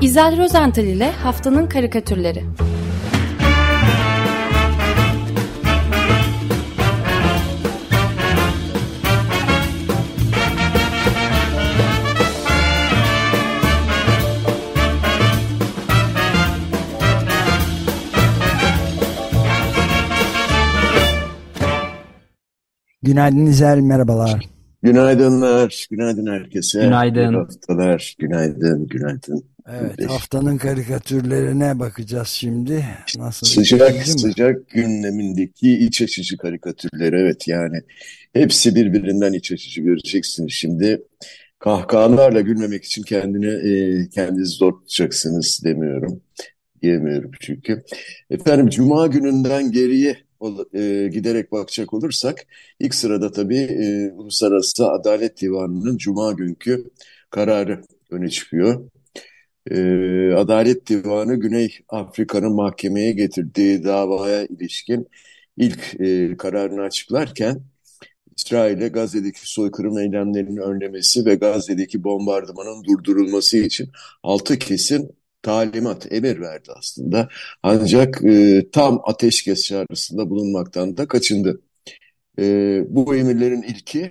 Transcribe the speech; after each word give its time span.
İzel 0.00 0.38
Rozental 0.38 0.84
ile 0.84 1.10
Haftanın 1.10 1.66
Karikatürleri 1.66 2.44
Günaydın 23.02 23.46
İzel, 23.46 23.78
merhabalar. 23.78 24.48
Günaydınlar, 24.82 25.86
günaydın 25.90 26.26
herkese. 26.26 26.80
Günaydın. 26.80 27.32
İyi 27.32 27.36
haftalar, 27.36 28.14
günaydın, 28.18 28.86
günaydın. 28.86 29.55
Evet, 29.68 30.10
haftanın 30.10 30.58
karikatürlerine 30.58 31.78
bakacağız 31.78 32.28
şimdi. 32.28 32.84
Nasıl? 33.18 33.46
Sıcak 33.46 34.06
sıcak 34.06 34.68
gündemindeki 34.68 35.78
iç 35.78 36.02
açıcı 36.02 36.36
karikatürleri 36.36 37.16
evet 37.16 37.48
yani 37.48 37.80
hepsi 38.32 38.74
birbirinden 38.74 39.32
iç 39.32 39.52
açıcı 39.52 39.80
göreceksiniz 39.80 40.52
şimdi. 40.52 41.02
Kahkahalarla 41.58 42.40
gülmemek 42.40 42.84
için 42.84 43.02
kendini 43.02 43.46
e, 43.46 44.08
kendinizi 44.08 44.56
zor 44.56 44.72
tutacaksınız 44.72 45.60
demiyorum. 45.64 46.20
Diyemiyorum 46.82 47.30
çünkü. 47.40 47.82
Efendim 48.30 48.68
Cuma 48.68 49.06
gününden 49.06 49.72
geriye 49.72 50.16
e, 50.74 51.08
giderek 51.12 51.52
bakacak 51.52 51.94
olursak 51.94 52.46
ilk 52.80 52.94
sırada 52.94 53.32
tabii 53.32 53.58
e, 53.58 54.12
Uluslararası 54.12 54.90
Adalet 54.90 55.40
Divanı'nın 55.40 55.96
Cuma 55.96 56.32
günkü 56.32 56.84
kararı 57.30 57.82
öne 58.10 58.28
çıkıyor. 58.28 58.90
Adalet 60.36 60.88
Divanı 60.88 61.34
Güney 61.34 61.78
Afrika'nın 61.88 62.52
mahkemeye 62.52 63.12
getirdiği 63.12 63.84
davaya 63.84 64.46
ilişkin 64.46 65.08
ilk 65.56 65.98
kararını 66.38 66.82
açıklarken 66.82 67.60
İsrail'e 68.36 68.88
Gazze'deki 68.88 69.50
soykırım 69.50 69.98
eylemlerinin 69.98 70.56
önlemesi 70.56 71.26
ve 71.26 71.34
Gazze'deki 71.34 72.04
bombardımanın 72.04 72.84
durdurulması 72.84 73.56
için 73.56 73.88
altı 74.22 74.58
kesin 74.58 75.10
talimat, 75.42 76.12
emir 76.12 76.40
verdi 76.40 76.70
aslında. 76.78 77.28
Ancak 77.62 78.22
tam 78.72 79.00
ateşkes 79.04 79.64
çağrısında 79.64 80.30
bulunmaktan 80.30 80.96
da 80.96 81.08
kaçındı. 81.08 81.60
Bu 82.88 83.16
emirlerin 83.16 83.62
ilki 83.62 84.10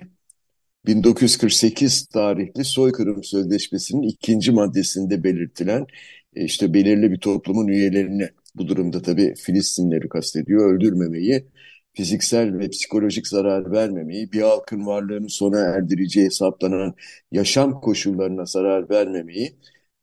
1948 0.86 2.06
tarihli 2.06 2.64
Soykırım 2.64 3.24
Sözleşmesi'nin 3.24 4.02
ikinci 4.02 4.52
maddesinde 4.52 5.24
belirtilen 5.24 5.86
e, 6.36 6.44
işte 6.44 6.74
belirli 6.74 7.10
bir 7.12 7.18
toplumun 7.18 7.68
üyelerini 7.68 8.28
bu 8.54 8.68
durumda 8.68 9.02
tabii 9.02 9.34
Filistinleri 9.34 10.08
kastediyor 10.08 10.74
öldürmemeyi, 10.74 11.46
fiziksel 11.94 12.58
ve 12.58 12.70
psikolojik 12.70 13.28
zarar 13.28 13.72
vermemeyi, 13.72 14.32
bir 14.32 14.40
halkın 14.40 14.86
varlığını 14.86 15.30
sona 15.30 15.58
erdireceği 15.58 16.26
hesaplanan 16.26 16.94
yaşam 17.32 17.80
koşullarına 17.80 18.46
zarar 18.46 18.90
vermemeyi 18.90 19.56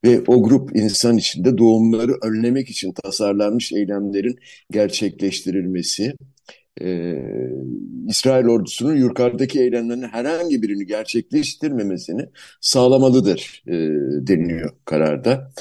ve 0.06 0.22
o 0.28 0.44
grup 0.44 0.76
insan 0.76 1.18
içinde 1.18 1.58
doğumları 1.58 2.14
önlemek 2.24 2.70
için 2.70 2.94
tasarlanmış 2.94 3.72
eylemlerin 3.74 4.36
gerçekleştirilmesi, 4.72 6.14
e, 6.82 7.16
İsrail 8.08 8.46
ordusunun 8.46 8.96
yukarıdaki 8.96 9.60
eylemlerin 9.60 10.02
herhangi 10.02 10.62
birini 10.62 10.86
gerçekleştirmemesini 10.86 12.30
sağlamalıdır 12.62 13.64
e, 13.68 13.74
deniliyor 14.28 14.72
kararda. 14.86 15.52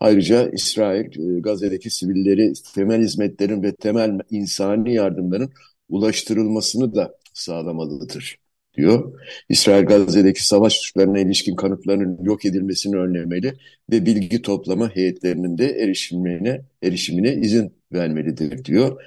Ayrıca 0.00 0.50
İsrail 0.50 1.36
e, 1.36 1.40
Gazze'deki 1.40 1.90
sivilleri 1.90 2.52
temel 2.74 3.00
hizmetlerin 3.02 3.62
ve 3.62 3.74
temel 3.74 4.18
insani 4.30 4.94
yardımların 4.94 5.52
ulaştırılmasını 5.88 6.94
da 6.94 7.14
sağlamalıdır 7.34 8.38
diyor. 8.76 9.20
İsrail 9.48 9.84
Gazze'deki 9.86 10.46
savaş 10.46 10.72
suçlarına 10.72 11.18
ilişkin 11.18 11.56
kanıtların 11.56 12.24
yok 12.24 12.44
edilmesini 12.44 12.96
önlemeli 12.96 13.54
ve 13.92 14.06
bilgi 14.06 14.42
toplama 14.42 14.96
heyetlerinin 14.96 15.58
de 15.58 15.66
erişimine, 15.66 16.62
erişimine 16.82 17.34
izin 17.34 17.72
vermelidir 17.92 18.64
diyor. 18.64 19.02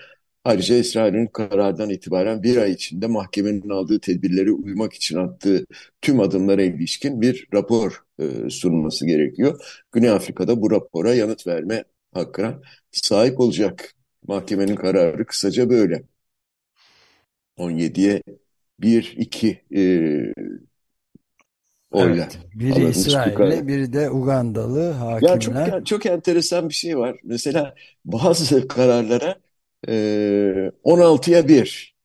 Ayrıca 0.46 0.76
İsrail'in 0.76 1.28
karardan 1.28 1.90
itibaren 1.90 2.44
bir 2.44 2.58
ay 2.58 2.72
içinde 2.72 3.08
mahkemenin 3.08 3.70
aldığı 3.70 4.00
tedbirleri 4.00 4.52
uymak 4.52 4.94
için 4.94 5.18
attığı 5.18 5.66
tüm 6.02 6.20
adımlara 6.20 6.62
ilişkin 6.64 7.22
bir 7.22 7.48
rapor 7.54 8.04
e, 8.20 8.50
sunulması 8.50 9.06
gerekiyor. 9.06 9.82
Güney 9.92 10.10
Afrika'da 10.10 10.62
bu 10.62 10.72
rapora 10.72 11.14
yanıt 11.14 11.48
verme 11.48 11.84
hakkına 12.14 12.62
sahip 12.92 13.40
olacak. 13.40 13.94
Mahkemenin 14.28 14.76
kararı 14.76 15.26
kısaca 15.26 15.70
böyle. 15.70 16.04
17'ye 17.58 18.24
1-2 18.80 19.62
e, 19.76 19.82
oyla 21.92 22.24
Evet, 22.24 22.38
biri. 22.56 22.90
İsrail'le, 22.90 23.68
biri 23.68 23.94
de 23.94 24.10
Ugandalı 24.10 24.96
Ya 25.22 25.40
çok 25.40 25.56
hakimler. 25.56 25.86
çok 25.86 26.06
enteresan 26.06 26.70
bir 26.70 26.74
şey 26.74 26.98
var. 26.98 27.18
Mesela 27.24 27.76
bazı 28.06 28.68
kararlara 28.68 29.36
e, 29.88 30.72
16'ya 30.84 31.48
1 31.48 31.96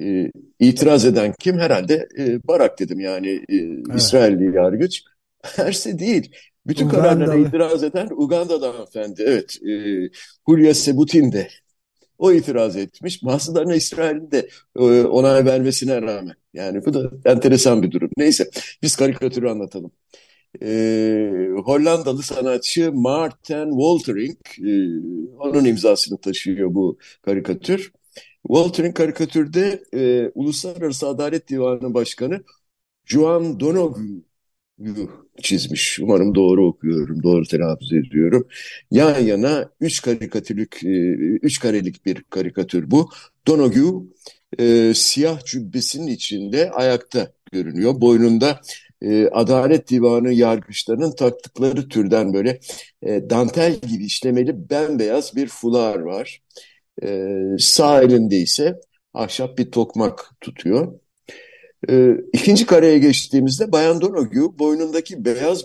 e, 0.00 0.32
itiraz 0.60 1.04
eden 1.04 1.34
kim? 1.40 1.58
Herhalde 1.58 2.08
e, 2.18 2.48
Barak 2.48 2.78
dedim 2.78 3.00
yani 3.00 3.28
e, 3.48 3.56
Evet, 3.90 3.96
İsrailli 3.96 4.56
yargıç. 4.56 5.04
Mersi 5.58 5.98
değil. 5.98 6.32
Bütün 6.66 6.88
kararlara 6.88 7.36
Ugandalı. 7.36 7.38
itiraz 7.38 7.82
eden 7.84 8.08
Uganda'da 8.16 8.68
hanımefendi. 8.74 9.22
Evet. 9.26 9.58
E, 9.68 9.72
Hulya 10.46 10.74
Sebutin 10.74 11.32
de 11.32 11.48
o 12.18 12.32
itiraz 12.32 12.76
etmiş. 12.76 13.24
Bazılarına 13.24 13.74
İsrail'in 13.74 14.30
de 14.30 14.48
e, 14.76 14.80
onay 15.04 15.44
vermesine 15.44 16.02
rağmen. 16.02 16.34
Yani 16.54 16.84
bu 16.86 16.94
da 16.94 17.10
enteresan 17.24 17.82
bir 17.82 17.90
durum. 17.90 18.10
Neyse 18.16 18.50
biz 18.82 18.96
karikatürü 18.96 19.48
anlatalım. 19.48 19.92
Ee, 20.62 21.48
Hollandalı 21.64 22.22
sanatçı 22.22 22.92
Maarten 22.92 23.68
Woltering 23.70 24.38
e, 24.58 24.70
onun 25.38 25.64
imzasını 25.64 26.18
taşıyor 26.20 26.74
bu 26.74 26.98
karikatür. 27.22 27.92
Woltering 28.42 28.96
karikatürde 28.96 29.82
e, 29.94 30.30
Uluslararası 30.34 31.08
Adalet 31.08 31.48
Divanı 31.48 31.94
Başkanı 31.94 32.44
Juan 33.04 33.60
Donoghue 33.60 34.22
çizmiş. 35.42 36.00
Umarım 36.00 36.34
doğru 36.34 36.66
okuyorum, 36.66 37.22
doğru 37.22 37.44
telaffuz 37.44 37.92
ediyorum. 37.92 38.48
Yan 38.90 39.20
yana 39.20 39.70
üç 39.80 40.02
karikatürlük, 40.02 40.84
e, 40.84 40.88
üç 41.42 41.60
karelik 41.60 42.06
bir 42.06 42.22
karikatür 42.22 42.90
bu. 42.90 43.10
Donoghue 43.46 44.02
e, 44.58 44.92
siyah 44.94 45.44
cübbesinin 45.44 46.06
içinde 46.06 46.70
ayakta 46.70 47.32
görünüyor. 47.52 48.00
Boynunda 48.00 48.60
e, 49.02 49.28
Adalet 49.28 49.90
Divanı 49.90 50.32
yargıçlarının 50.32 51.12
taktıkları 51.12 51.88
türden 51.88 52.34
böyle 52.34 52.60
e, 53.02 53.30
dantel 53.30 53.74
gibi 53.74 54.04
işlemeli 54.04 54.70
bembeyaz 54.70 55.36
bir 55.36 55.48
fular 55.48 56.00
var. 56.00 56.42
E, 57.02 57.28
sağ 57.58 58.02
elinde 58.02 58.36
ise 58.36 58.80
ahşap 59.14 59.58
bir 59.58 59.70
tokmak 59.70 60.30
tutuyor. 60.40 61.00
E, 61.90 62.16
ikinci 62.32 62.66
kareye 62.66 62.98
geçtiğimizde 62.98 63.72
Bayan 63.72 64.00
Donoghue 64.00 64.58
boynundaki 64.58 65.24
beyaz 65.24 65.64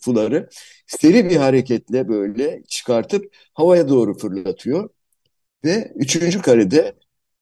fuları 0.00 0.48
seri 0.86 1.30
bir 1.30 1.36
hareketle 1.36 2.08
böyle 2.08 2.62
çıkartıp 2.68 3.36
havaya 3.54 3.88
doğru 3.88 4.18
fırlatıyor. 4.18 4.90
Ve 5.64 5.92
üçüncü 5.96 6.42
karede 6.42 6.94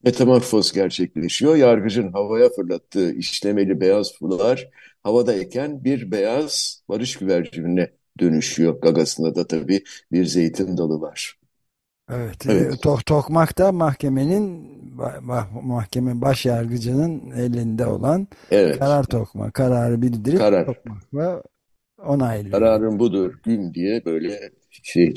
metamorfoz 0.05 0.73
gerçekleşiyor. 0.73 1.57
Yargıcın 1.57 2.13
havaya 2.13 2.49
fırlattığı 2.49 3.13
işlemeli 3.15 3.81
beyaz 3.81 4.15
fular 4.19 4.69
havadayken 5.07 5.85
bir 5.85 6.11
beyaz 6.11 6.83
barış 6.89 7.17
güvercinine 7.17 7.91
dönüşüyor. 8.21 8.81
Gagasında 8.81 9.35
da 9.35 9.47
tabii 9.47 9.85
bir 10.13 10.25
zeytin 10.27 10.77
dalı 10.77 11.01
var. 11.01 11.39
Evet, 12.11 12.47
e, 12.47 12.71
Evet, 12.71 12.81
tok, 12.83 13.07
tokmak 13.07 13.59
da 13.59 13.73
mahkemenin 13.73 14.69
mahkeme 15.63 16.21
baş 16.21 16.47
yargıcının 16.47 17.31
elinde 17.31 17.87
olan 17.87 18.29
evet. 18.51 18.79
karar 18.79 19.05
tokma. 19.05 19.51
Kararı 19.51 20.03
bildirip 20.03 20.43
Karar. 20.43 20.67
tokmakla 20.67 21.43
onaylıyor. 21.99 22.61
Kararın 22.61 22.99
budur 22.99 23.35
gün 23.45 23.75
diye 23.75 24.05
böyle 24.05 24.51
şey. 24.71 25.15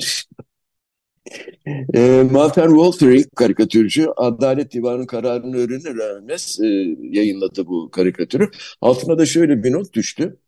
E, 1.94 2.22
Malcolm 2.30 2.70
Woltering 2.74 3.26
karikatürcü 3.36 4.06
Adalet 4.16 4.72
Divanı'nın 4.72 5.06
kararını 5.06 5.56
öğrenir 5.56 5.96
öğrenmez 6.00 6.58
e, 6.60 6.66
yayınladı 7.18 7.66
bu 7.66 7.90
karikatürü. 7.90 8.50
Altına 8.80 9.18
da 9.18 9.26
şöyle 9.26 9.62
bir 9.62 9.72
not 9.72 9.92
düştü. 9.92 10.38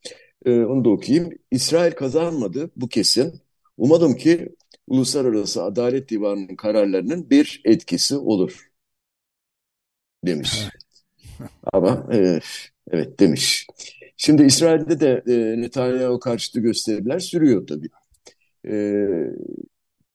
E, 0.46 0.50
onu 0.60 0.84
da 0.84 0.90
okuyayım. 0.90 1.30
İsrail 1.50 1.92
kazanmadı 1.92 2.70
bu 2.76 2.88
kesin. 2.88 3.40
Umadım 3.76 4.16
ki 4.16 4.48
Uluslararası 4.86 5.62
Adalet 5.64 6.10
Divanı'nın 6.10 6.56
kararlarının 6.56 7.30
bir 7.30 7.60
etkisi 7.64 8.16
olur 8.16 8.70
demiş. 10.26 10.69
Ama 11.72 12.08
e, 12.12 12.40
evet 12.90 13.20
demiş. 13.20 13.66
Şimdi 14.16 14.42
İsrail'de 14.42 15.00
de 15.00 15.22
e, 15.28 15.60
Netanyahu 15.60 16.19
karşıtı 16.20 16.60
gösteriler 16.60 17.19
sürüyor 17.19 17.66
tabii. 17.66 17.88
e, 18.69 18.74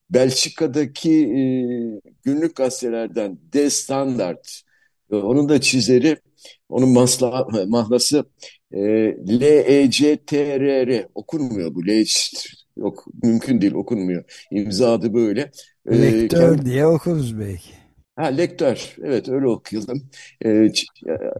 Belçika'daki 0.09 1.11
e, 1.11 1.41
günlük 2.23 2.55
gazetelerden 2.55 3.37
De 3.53 3.69
Standard, 3.69 4.45
e, 5.11 5.15
onun 5.15 5.49
da 5.49 5.61
çizeri, 5.61 6.17
onun 6.69 6.89
masla, 6.89 7.47
mahlası 7.67 8.25
e, 8.71 8.79
L-E-C-T-R-R 9.39 11.07
okunmuyor 11.15 11.75
bu. 11.75 11.87
L 11.87 12.05
yok 12.77 13.05
mümkün 13.23 13.61
değil 13.61 13.73
okunmuyor. 13.73 14.45
İmza 14.51 14.93
adı 14.93 15.13
böyle. 15.13 15.51
E, 15.89 16.01
Lektör 16.01 16.65
diye 16.65 16.85
okuruz 16.85 17.39
belki. 17.39 17.69
Ha, 18.15 18.25
lektör. 18.25 18.95
Evet 19.03 19.29
öyle 19.29 19.47
okuyalım. 19.47 20.09
E, 20.45 20.69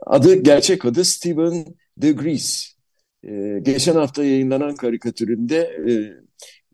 adı, 0.06 0.36
gerçek 0.36 0.86
adı 0.86 1.06
Stephen 1.06 1.66
de 1.98 2.12
Gries. 2.12 2.74
E, 3.24 3.60
geçen 3.62 3.96
hafta 3.96 4.24
yayınlanan 4.24 4.76
karikatüründe 4.76 5.58
e, 5.88 5.92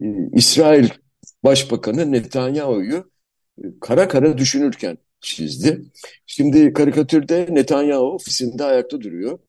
e, 0.05 0.29
İsrail 0.33 0.89
Başbakanı 1.43 2.11
Netanyahu'yu 2.11 3.11
e, 3.63 3.65
kara 3.81 4.07
kara 4.07 4.37
düşünürken 4.37 4.97
çizdi. 5.21 5.81
Şimdi 6.25 6.73
karikatürde 6.73 7.47
Netanyahu 7.51 8.13
ofisinde 8.13 8.63
ayakta 8.63 9.01
duruyor 9.01 9.39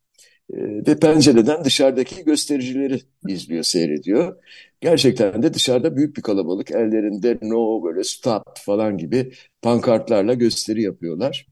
e, 0.54 0.56
ve 0.86 0.98
pencereden 1.00 1.64
dışarıdaki 1.64 2.24
göstericileri 2.24 3.00
izliyor, 3.28 3.62
seyrediyor. 3.62 4.36
Gerçekten 4.80 5.42
de 5.42 5.54
dışarıda 5.54 5.96
büyük 5.96 6.16
bir 6.16 6.22
kalabalık. 6.22 6.70
Ellerinde 6.70 7.38
no 7.42 7.84
böyle 7.84 8.04
stop 8.04 8.42
falan 8.58 8.98
gibi 8.98 9.32
pankartlarla 9.62 10.34
gösteri 10.34 10.82
yapıyorlar. 10.82 11.46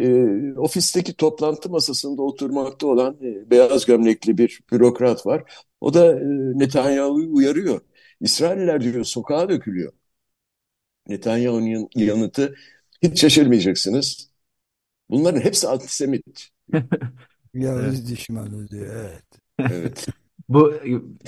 E, 0.00 0.08
ofisteki 0.56 1.14
toplantı 1.14 1.70
masasında 1.70 2.22
oturmakta 2.22 2.86
olan 2.86 3.16
e, 3.22 3.50
beyaz 3.50 3.86
gömlekli 3.86 4.38
bir 4.38 4.60
bürokrat 4.72 5.26
var. 5.26 5.44
O 5.80 5.94
da 5.94 6.12
e, 6.20 6.24
Netanyahu'yu 6.58 7.34
uyarıyor. 7.34 7.80
İsrailler 8.22 8.80
diyor 8.80 9.04
sokağa 9.04 9.48
dökülüyor. 9.48 9.92
Netanyahu'nun 11.08 11.88
yanıtı 11.94 12.54
hiç 13.02 13.20
şaşırmayacaksınız. 13.20 14.30
Bunların 15.10 15.40
hepsi 15.40 15.68
antisemit. 15.68 16.48
Yavuz 17.54 17.84
evet. 17.84 18.08
düşmanı 18.08 18.68
diyor 18.68 18.96
evet. 18.96 19.24
Evet. 19.58 20.06
Bu 20.48 20.74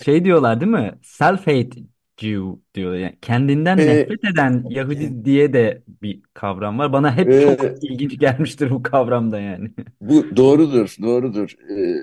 şey 0.05 0.25
diyorlar 0.25 0.61
değil 0.61 0.73
mi? 0.73 0.95
Self-hate 1.03 1.85
Jew 2.17 2.61
diyor. 2.75 2.95
Yani 2.95 3.19
kendinden 3.23 3.79
ee, 3.79 3.87
nefret 3.87 4.25
eden 4.25 4.65
Yahudi 4.69 5.25
diye 5.25 5.53
de 5.53 5.83
bir 6.03 6.23
kavram 6.35 6.79
var. 6.79 6.93
Bana 6.93 7.17
hep 7.17 7.29
e, 7.29 7.41
çok 7.43 7.85
ilginç 7.85 8.19
gelmiştir 8.19 8.71
bu 8.71 8.83
kavramda 8.83 9.41
yani. 9.41 9.71
Bu 10.01 10.37
doğrudur, 10.37 10.97
doğrudur. 11.03 11.57
Ee, 11.71 12.03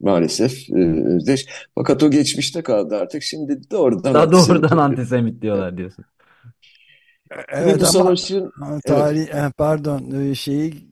maalesef 0.00 0.70
e, 0.70 1.04
Özdeş. 1.04 1.46
Fakat 1.74 2.02
o 2.02 2.10
geçmişte 2.10 2.62
kaldı 2.62 2.96
artık. 2.96 3.22
Şimdi 3.22 3.60
doğrudan 3.70 4.14
Daha 4.14 4.32
doğrudan 4.32 4.78
antisemit 4.78 5.42
diyorlar 5.42 5.76
diyorsun. 5.76 6.04
Evet 7.48 7.76
bu 7.76 7.80
ama 7.80 7.86
savaşın 7.86 8.52
tarih 8.86 9.26
evet. 9.32 9.56
pardon 9.56 10.10
e, 10.10 10.34
şeyi 10.34 10.88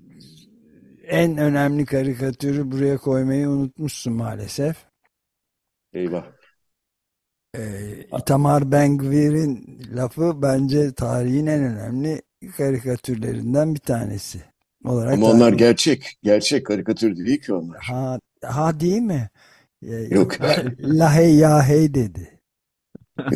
en 1.06 1.38
önemli 1.38 1.84
karikatürü 1.84 2.70
buraya 2.70 2.96
koymayı 2.96 3.48
unutmuşsun 3.48 4.12
maalesef. 4.12 4.76
Eyvah. 5.92 6.24
Ee, 7.56 8.06
Itamar 8.20 8.72
Ben-Gvir'in 8.72 9.80
lafı 9.96 10.42
bence 10.42 10.94
tarihin 10.94 11.46
en 11.46 11.62
önemli 11.64 12.22
karikatürlerinden 12.56 13.74
bir 13.74 13.80
tanesi. 13.80 14.40
Olarak 14.84 15.14
Ama 15.14 15.26
onlar 15.26 15.52
gerçek. 15.52 16.18
Gerçek 16.22 16.66
karikatür 16.66 17.16
değil 17.16 17.40
ki 17.40 17.54
onlar. 17.54 17.78
Ha, 17.82 18.18
ha 18.46 18.80
değil 18.80 19.02
mi? 19.02 19.30
Ee, 19.82 19.94
Yok. 20.10 20.36
Lahey 20.78 21.34
yahey 21.34 21.94
dedi. 21.94 22.40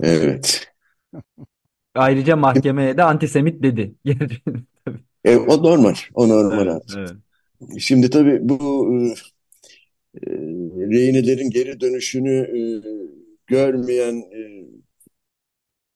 evet. 0.00 0.68
Ayrıca 1.94 2.36
mahkemeye 2.36 2.96
de 2.96 3.02
antisemit 3.02 3.62
dedi. 3.62 3.94
e, 5.24 5.36
o 5.36 5.62
normal. 5.62 5.94
O 6.14 6.28
normal 6.28 6.66
evet, 6.66 6.82
Evet. 6.96 7.10
Şimdi 7.78 8.10
tabii 8.10 8.38
bu 8.42 8.88
e, 10.14 10.20
rehinelerin 10.90 11.50
geri 11.50 11.80
dönüşünü 11.80 12.34
e, 12.34 12.60
görmeyen 13.46 14.14
e, 14.14 14.40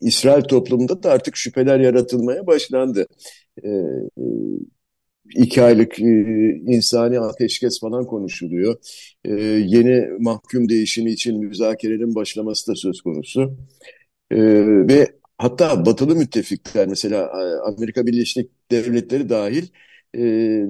İsrail 0.00 0.42
toplumunda 0.42 1.02
da 1.02 1.10
artık 1.10 1.36
şüpheler 1.36 1.80
yaratılmaya 1.80 2.46
başlandı. 2.46 3.06
E, 3.62 3.68
e, 3.68 4.24
iki 5.34 5.62
aylık 5.62 6.00
e, 6.00 6.04
insani 6.66 7.20
ateşkes 7.20 7.80
falan 7.80 8.06
konuşuluyor. 8.06 8.76
E, 9.24 9.32
yeni 9.66 10.08
mahkum 10.18 10.68
değişimi 10.68 11.10
için 11.10 11.38
müzakerelerin 11.38 12.14
başlaması 12.14 12.72
da 12.72 12.76
söz 12.76 13.00
konusu. 13.00 13.56
E, 14.30 14.36
ve 14.88 15.08
hatta 15.38 15.86
batılı 15.86 16.16
müttefikler 16.16 16.88
mesela 16.88 17.22
e, 17.22 17.70
Amerika 17.70 18.06
Birleşik 18.06 18.50
Devletleri 18.70 19.28
dahil 19.28 19.68
e, 20.14 20.20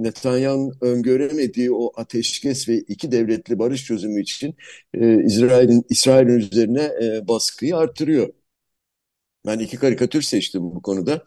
Netanyahu'nun 0.03 0.75
öngöremediği 0.81 1.73
o 1.73 1.93
ateşkes 1.97 2.69
ve 2.69 2.77
iki 2.79 3.13
devletli 3.13 3.59
barış 3.59 3.85
çözümü 3.85 4.23
için 4.23 4.55
e, 4.95 5.25
İsrail'in 5.25 5.85
İsrail'in 5.89 6.39
üzerine 6.39 6.83
e, 7.03 7.29
baskıyı 7.29 7.77
artırıyor. 7.77 8.29
Ben 9.47 9.59
iki 9.59 9.77
karikatür 9.77 10.23
seçtim 10.23 10.63
bu 10.63 10.83
konuda. 10.83 11.25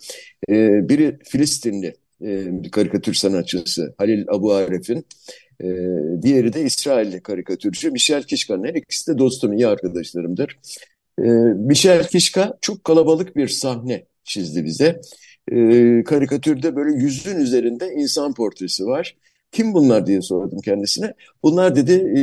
E, 0.49 0.89
biri 0.89 1.19
Filistinli 1.25 1.93
e, 2.25 2.69
karikatür 2.71 3.13
sanatçısı 3.13 3.93
Halil 3.97 4.25
Abu 4.27 4.53
Aref'in. 4.53 5.05
E, 5.63 5.67
diğeri 6.21 6.53
de 6.53 6.61
İsrailli 6.63 7.21
karikatürcü 7.21 7.91
Michel 7.91 8.23
Kishka'nın. 8.23 8.63
Her 8.63 8.73
ikisi 8.73 9.13
de 9.13 9.17
dostum, 9.17 9.53
iyi 9.53 9.67
arkadaşlarımdır. 9.67 10.59
E, 11.19 11.23
Michel 11.55 12.07
Kishka 12.07 12.57
çok 12.61 12.83
kalabalık 12.83 13.35
bir 13.35 13.47
sahne 13.47 14.05
çizdi 14.23 14.65
bize 14.65 15.01
e, 15.51 16.03
karikatürde 16.03 16.75
böyle 16.75 17.03
yüzün 17.03 17.39
üzerinde 17.39 17.93
insan 17.93 18.33
portresi 18.33 18.85
var. 18.85 19.15
Kim 19.51 19.73
bunlar 19.73 20.07
diye 20.07 20.21
sordum 20.21 20.59
kendisine. 20.65 21.13
Bunlar 21.43 21.75
dedi 21.75 21.93
e, 21.93 22.21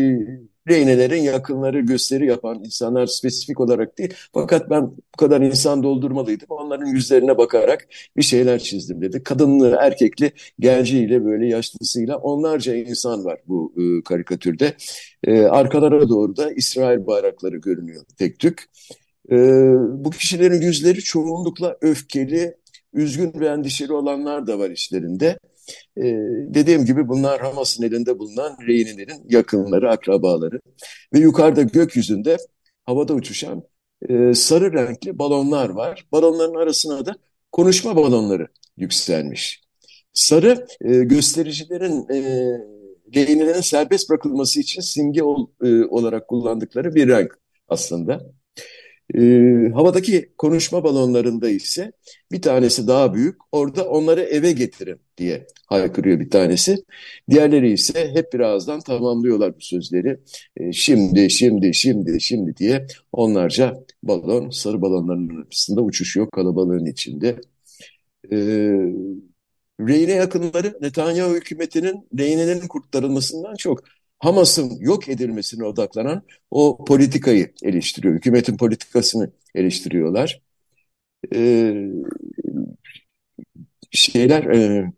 reynelerin 0.69 1.23
yakınları 1.23 1.81
gösteri 1.81 2.27
yapan 2.27 2.65
insanlar 2.65 3.07
spesifik 3.07 3.61
olarak 3.61 3.99
değil. 3.99 4.15
Fakat 4.35 4.71
ben 4.71 4.83
bu 4.87 5.17
kadar 5.19 5.41
insan 5.41 5.83
doldurmalıydım. 5.83 6.47
Onların 6.51 6.87
yüzlerine 6.87 7.39
bakarak 7.39 7.89
bir 8.17 8.23
şeyler 8.23 8.59
çizdim 8.59 9.01
dedi. 9.03 9.23
Kadınlı, 9.23 9.77
erkekli, 9.81 10.33
genciyle 10.59 11.25
böyle 11.25 11.47
yaşlısıyla 11.47 12.17
onlarca 12.17 12.75
insan 12.75 13.25
var 13.25 13.39
bu 13.49 13.75
e, 13.77 14.03
karikatürde. 14.05 14.77
E, 15.25 15.43
arkalara 15.43 16.09
doğru 16.09 16.37
da 16.37 16.53
İsrail 16.53 17.06
bayrakları 17.06 17.56
görünüyor 17.56 18.05
tek 18.19 18.39
tük. 18.39 18.65
E, 19.31 19.37
bu 20.05 20.11
kişilerin 20.11 20.61
yüzleri 20.63 21.01
çoğunlukla 21.01 21.77
öfkeli, 21.81 22.56
üzgün 22.93 23.32
ve 23.41 23.49
endişeli 23.49 23.93
olanlar 23.93 24.46
da 24.46 24.58
var 24.58 24.70
işlerinde. 24.70 25.39
Ee, 25.96 26.03
dediğim 26.55 26.85
gibi 26.85 27.08
bunlar 27.08 27.41
Hamas'ın 27.41 27.85
elinde 27.85 28.19
bulunan 28.19 28.56
rehinelerin 28.67 29.23
yakınları, 29.29 29.91
akrabaları. 29.91 30.61
Ve 31.15 31.19
yukarıda 31.19 31.63
gökyüzünde 31.63 32.37
havada 32.85 33.15
uçuşan 33.15 33.63
e, 34.08 34.35
sarı 34.35 34.73
renkli 34.73 35.19
balonlar 35.19 35.69
var. 35.69 36.06
Balonların 36.13 36.55
arasına 36.55 37.06
da 37.06 37.17
konuşma 37.53 37.96
balonları 37.96 38.49
yükselmiş. 38.77 39.63
Sarı 40.13 40.67
e, 40.81 41.05
göstericilerin 41.05 42.08
e, 42.08 42.19
rehinelerin 43.15 43.61
serbest 43.61 44.11
bırakılması 44.11 44.61
için 44.61 44.81
simge 44.81 45.23
ol, 45.23 45.46
e, 45.65 45.85
olarak 45.85 46.29
kullandıkları 46.29 46.94
bir 46.94 47.08
renk 47.08 47.39
aslında. 47.69 48.20
E, 49.15 49.20
havadaki 49.75 50.32
konuşma 50.39 50.84
balonlarında 50.84 51.48
ise 51.48 51.93
bir 52.32 52.43
tanesi 52.43 52.86
daha 52.89 53.15
büyük. 53.15 53.36
Orada 53.53 53.89
onları 53.89 54.20
eve 54.20 54.53
getirin 54.53 55.01
diye 55.19 55.46
haykırıyor 55.67 56.20
bir 56.20 56.31
tanesi. 56.31 56.77
Diğerleri 57.31 57.72
ise 57.72 58.10
hep 58.15 58.32
birazdan 58.32 58.81
tamamlıyorlar 58.81 59.56
bu 59.56 59.60
sözleri. 59.60 60.20
E, 60.56 60.72
şimdi, 60.72 61.31
şimdi, 61.31 61.75
şimdi, 61.75 62.20
şimdi 62.20 62.56
diye 62.56 62.86
onlarca 63.13 63.84
balon 64.03 64.51
sarı 64.51 64.82
balonların 64.82 65.44
arasında 65.44 65.81
uçuşuyor 65.82 66.31
kalabalığın 66.31 66.86
içinde. 66.86 67.36
E, 68.32 68.36
Reyne 69.81 70.13
yakınları 70.13 70.79
Netanyahu 70.81 71.34
hükümetinin 71.34 72.08
rehinelerin 72.19 72.69
kurtarılmasından 72.69 73.55
çok 73.55 73.84
Hamas'ın 74.19 74.77
yok 74.81 75.08
edilmesine 75.08 75.65
odaklanan 75.65 76.23
o 76.51 76.85
politikayı 76.85 77.53
eleştiriyor. 77.63 78.15
Hükümetin 78.15 78.56
politikasını 78.56 79.31
eleştiriyorlar. 79.55 80.43
Ee, 81.35 81.75
şeyler 83.93 84.44
e, 84.44 84.93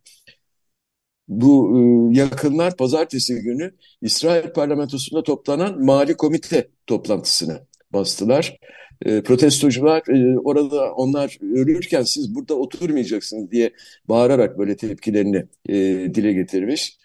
bu 1.29 1.79
e, 1.79 2.19
yakınlar 2.19 2.77
pazartesi 2.77 3.35
günü 3.35 3.75
İsrail 4.03 4.53
parlamentosunda 4.53 5.23
toplanan 5.23 5.85
mali 5.85 6.17
komite 6.17 6.69
toplantısını 6.87 7.67
bastılar. 7.93 8.59
E, 9.05 9.23
protestocular 9.23 10.03
e, 10.09 10.39
orada 10.39 10.95
onlar 10.95 11.39
ölürken 11.43 12.03
siz 12.03 12.35
burada 12.35 12.55
oturmayacaksınız 12.55 13.51
diye 13.51 13.73
bağırarak 14.09 14.59
böyle 14.59 14.77
tepkilerini 14.77 15.47
e, 15.69 15.75
dile 16.15 16.33
getirmiş. 16.33 16.99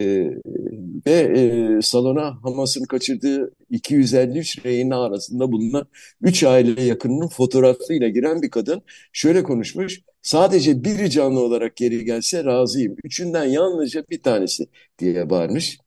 E, 0.00 0.30
ve 1.06 1.12
e, 1.12 1.82
salona 1.82 2.42
Hamas'ın 2.42 2.84
kaçırdığı 2.84 3.54
253 3.70 4.64
rehin 4.64 4.90
arasında 4.90 5.52
bulunan 5.52 5.86
3 6.22 6.44
aile 6.44 6.82
yakınının 6.82 7.28
fotoğrafıyla 7.28 8.08
giren 8.08 8.42
bir 8.42 8.50
kadın 8.50 8.82
şöyle 9.12 9.42
konuşmuş. 9.42 10.00
Sadece 10.22 10.84
biri 10.84 11.10
canlı 11.10 11.40
olarak 11.40 11.76
geri 11.76 12.04
gelse 12.04 12.44
razıyım. 12.44 12.96
Üçünden 13.04 13.44
yalnızca 13.44 14.04
bir 14.10 14.22
tanesi 14.22 14.66
diye 14.98 15.30
bağırmış. 15.30 15.78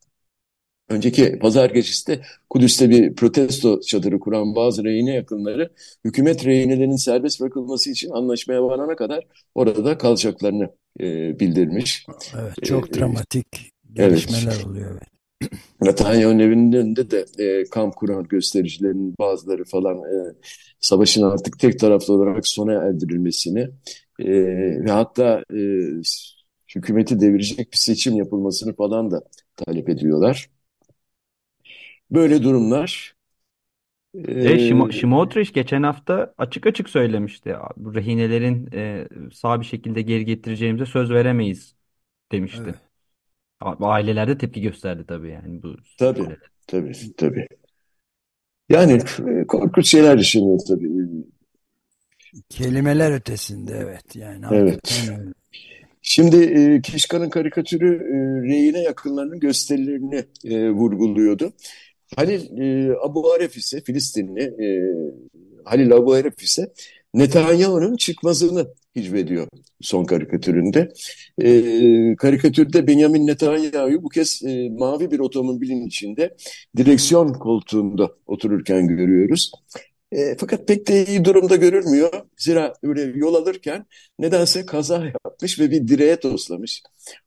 Önceki 0.89 1.39
pazar 1.39 1.69
gecesi 1.69 2.07
de 2.07 2.21
Kudüs'te 2.49 2.89
bir 2.89 3.15
protesto 3.15 3.81
çadırı 3.81 4.19
kuran 4.19 4.55
bazı 4.55 4.83
rehine 4.83 5.13
yakınları 5.13 5.73
hükümet 6.05 6.45
rehinelerinin 6.45 6.95
serbest 6.95 7.41
bırakılması 7.41 7.91
için 7.91 8.09
anlaşmaya 8.09 8.63
varana 8.63 8.95
kadar 8.95 9.23
orada 9.55 9.97
kalacaklarını 9.97 10.69
e, 10.99 11.39
bildirmiş. 11.39 12.05
Evet, 12.35 12.63
çok 12.63 12.89
e, 12.89 12.99
dramatik 12.99 13.72
gelişmeler 13.93 14.53
evet. 14.55 14.65
oluyor. 14.65 14.91
Evet. 14.91 15.13
Netanyahu'nun 15.81 16.39
evinin 16.39 16.73
önünde 16.73 17.11
de 17.11 17.25
e, 17.39 17.63
kamp 17.69 17.95
kuran 17.95 18.23
göstericilerin 18.23 19.15
bazıları 19.19 19.63
falan 19.63 19.97
e, 19.97 20.35
savaşın 20.79 21.23
artık 21.23 21.59
tek 21.59 21.79
taraflı 21.79 22.13
olarak 22.13 22.47
sona 22.47 22.73
erdirilmesini 22.73 23.69
e, 24.19 24.31
ve 24.85 24.91
hatta 24.91 25.43
e, 25.53 25.59
hükümeti 26.75 27.19
devirecek 27.19 27.71
bir 27.71 27.77
seçim 27.77 28.15
yapılmasını 28.15 28.75
falan 28.75 29.11
da 29.11 29.23
talep 29.55 29.89
ediyorlar. 29.89 30.49
Böyle 32.11 32.43
durumlar. 32.43 33.15
E, 34.27 34.59
Şimo, 34.59 35.29
geçen 35.53 35.83
hafta 35.83 36.33
açık 36.37 36.67
açık 36.67 36.89
söylemişti. 36.89 37.55
Bu 37.77 37.95
rehinelerin 37.95 38.69
e, 38.73 39.07
sağ 39.33 39.59
bir 39.59 39.65
şekilde 39.65 40.01
geri 40.01 40.25
getireceğimize 40.25 40.85
söz 40.85 41.11
veremeyiz 41.11 41.75
demişti. 42.31 42.63
Evet. 42.65 42.92
Aileler 43.79 44.27
de 44.27 44.37
tepki 44.37 44.61
gösterdi 44.61 45.03
tabii 45.07 45.29
yani 45.29 45.63
bu 45.63 45.75
Tabii, 45.97 46.37
tabii, 46.67 47.15
tabii. 47.17 47.47
Yani 48.69 48.99
e, 49.27 49.47
korkunç 49.47 49.89
şeyler 49.89 50.17
yaşanıyor 50.17 50.59
tabii. 50.67 50.89
Kelimeler 52.49 53.11
ötesinde 53.11 53.73
evet 53.77 54.15
yani. 54.15 54.45
Evet. 54.51 55.09
Şimdi 56.01 56.35
e, 56.35 56.81
Kişkan'ın 56.81 57.29
karikatürü 57.29 57.95
e, 57.95 58.15
rehine 58.49 58.79
yakınlarının 58.79 59.39
gösterilerini 59.39 60.25
e, 60.45 60.69
vurguluyordu. 60.69 61.53
Halil 62.15 62.57
e, 62.57 62.95
Abu 63.03 63.31
Aref 63.31 63.57
ise 63.57 63.81
Filistinli 63.81 64.41
e, 64.41 64.67
Halil 65.63 65.93
Abu 65.93 66.13
Aref 66.13 66.43
ise 66.43 66.73
Netanyahu'nun 67.13 67.95
çıkmazını 67.95 68.67
hicvediyor 68.95 69.47
son 69.81 70.05
karikatüründe. 70.05 70.93
E, 71.41 72.15
karikatürde 72.15 72.87
Benjamin 72.87 73.27
Netanyahu'yu 73.27 74.03
bu 74.03 74.09
kez 74.09 74.41
e, 74.43 74.69
mavi 74.69 75.11
bir 75.11 75.19
otomobilin 75.19 75.87
içinde 75.87 76.35
direksiyon 76.77 77.33
koltuğunda 77.33 78.11
otururken 78.27 78.87
görüyoruz. 78.87 79.51
E, 80.11 80.35
fakat 80.37 80.67
pek 80.67 80.87
de 80.87 81.05
iyi 81.05 81.25
durumda 81.25 81.55
görülmüyor. 81.55 82.11
Zira 82.37 82.73
öyle 82.83 83.01
yol 83.01 83.35
alırken 83.35 83.85
nedense 84.19 84.65
kaza 84.65 85.05
yapmış 85.25 85.59
ve 85.59 85.71
bir 85.71 85.87
direğe 85.87 86.15
toslamış. 86.19 86.81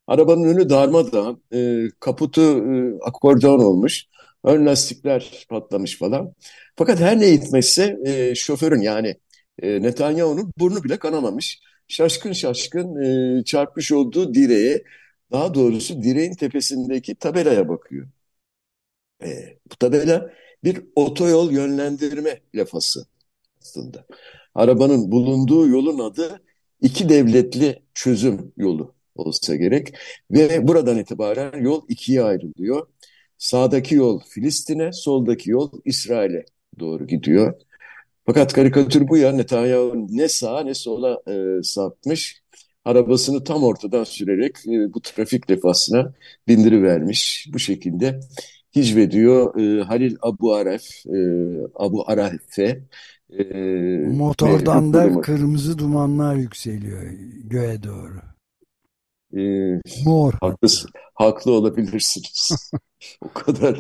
Arabanın 0.07 0.45
önü 0.45 0.69
darmadağın, 0.69 1.43
e, 1.53 1.89
kaputu 2.01 2.43
e, 2.43 2.99
akordeon 3.03 3.59
olmuş. 3.59 4.05
Ön 4.45 4.67
lastikler 4.67 5.47
patlamış 5.49 5.99
falan. 5.99 6.33
Fakat 6.77 7.01
her 7.01 7.21
ne 7.21 7.31
gitmezse 7.31 7.97
e, 8.07 8.35
şoförün 8.35 8.81
yani 8.81 9.17
e, 9.63 9.83
Netanyahu'nun 9.83 10.53
burnu 10.59 10.85
bile 10.85 10.99
kanamamış. 10.99 11.61
Şaşkın 11.89 12.33
şaşkın 12.33 12.97
e, 13.41 13.45
çarpmış 13.45 13.93
olduğu 13.93 14.35
direğe, 14.35 14.85
daha 15.33 15.55
doğrusu 15.55 16.03
direğin 16.03 16.35
tepesindeki 16.35 17.15
tabelaya 17.15 17.69
bakıyor. 17.69 18.09
E, 19.23 19.59
bu 19.73 19.77
tabela 19.77 20.31
bir 20.65 20.85
otoyol 20.97 21.53
yönlendirme 21.53 22.41
lafası 22.55 23.07
aslında. 23.63 24.07
Arabanın 24.55 25.11
bulunduğu 25.13 25.69
yolun 25.69 25.99
adı 25.99 26.43
iki 26.81 27.09
devletli 27.09 27.83
çözüm 27.95 28.53
yolu 28.57 28.95
olsa 29.15 29.57
gerek 29.57 29.95
ve 30.31 30.69
buradan 30.69 30.99
itibaren 30.99 31.63
yol 31.63 31.85
ikiye 31.89 32.23
ayrılıyor. 32.23 32.87
Sağdaki 33.39 33.95
yol 33.95 34.21
Filistin'e, 34.21 34.93
soldaki 34.93 35.51
yol 35.51 35.73
İsrail'e 35.85 36.45
doğru 36.79 37.07
gidiyor. 37.07 37.61
Fakat 38.27 38.53
karikatür 38.53 39.09
bu 39.09 39.17
ya 39.17 39.33
Netanyahu 39.33 40.07
ne 40.11 40.29
sağa 40.29 40.61
ne 40.61 40.75
sola 40.75 41.23
e, 41.29 41.63
sapmış. 41.63 42.43
Arabasını 42.85 43.45
tam 43.45 43.65
ortadan 43.65 44.05
sürerek 44.05 44.57
e, 44.67 44.95
bu 44.95 45.01
trafik 45.01 45.51
lefasına 45.51 46.13
bindirivermiş. 46.49 47.49
Bu 47.53 47.59
şekilde 47.59 48.21
hicvediyor 48.77 49.61
e, 49.61 49.83
Halil 49.83 50.17
Abu 50.23 50.55
Aref, 50.55 51.07
e, 51.07 51.19
Abu 51.75 52.11
Aref'e. 52.11 52.81
E, 53.39 53.45
Motordan 54.07 54.93
da 54.93 55.05
duman. 55.05 55.21
kırmızı 55.21 55.79
dumanlar 55.79 56.35
yükseliyor 56.35 57.03
göğe 57.45 57.83
doğru. 57.83 58.21
E, 59.37 59.43
Mor. 60.05 60.33
Haklısın, 60.41 60.91
haklı 61.15 61.53
olabilirsiniz. 61.53 62.71
o 63.21 63.29
kadar 63.29 63.79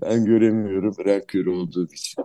ben 0.00 0.24
göremiyorum 0.24 0.94
renk 1.04 1.28
körü 1.28 1.50
olduğu 1.50 1.86
için. 1.92 2.24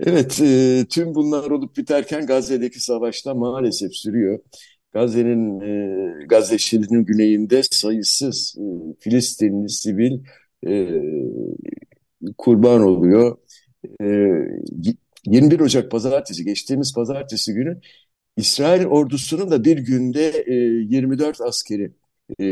Evet, 0.00 0.40
e, 0.42 0.84
tüm 0.90 1.14
bunlar 1.14 1.50
olup 1.50 1.76
biterken 1.76 2.26
Gazze'deki 2.26 2.80
savaşta 2.80 3.34
maalesef 3.34 3.94
sürüyor. 3.94 4.38
Gazze'nin 4.92 5.60
e, 5.60 6.26
Gazze 6.26 6.58
şeridinin 6.58 7.04
güneyinde 7.04 7.62
sayısız 7.70 8.56
e, 8.58 8.64
Filistinli 9.00 9.68
sivil 9.68 10.18
e, 10.66 11.00
kurban 12.38 12.82
oluyor. 12.82 13.36
E, 14.00 14.06
21 15.26 15.60
Ocak 15.60 15.90
pazartesi, 15.90 16.44
geçtiğimiz 16.44 16.94
pazartesi 16.94 17.54
günü 17.54 17.80
İsrail 18.36 18.86
ordusunun 18.86 19.50
da 19.50 19.64
bir 19.64 19.78
günde 19.78 20.44
e, 20.46 20.54
24 20.54 21.40
askeri 21.40 21.92
e, 22.40 22.44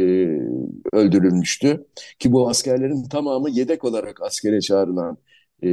öldürülmüştü. 0.92 1.86
Ki 2.18 2.32
bu 2.32 2.48
askerlerin 2.48 3.08
tamamı 3.08 3.50
yedek 3.50 3.84
olarak 3.84 4.22
askere 4.22 4.60
çağrılan 4.60 5.18
e, 5.64 5.68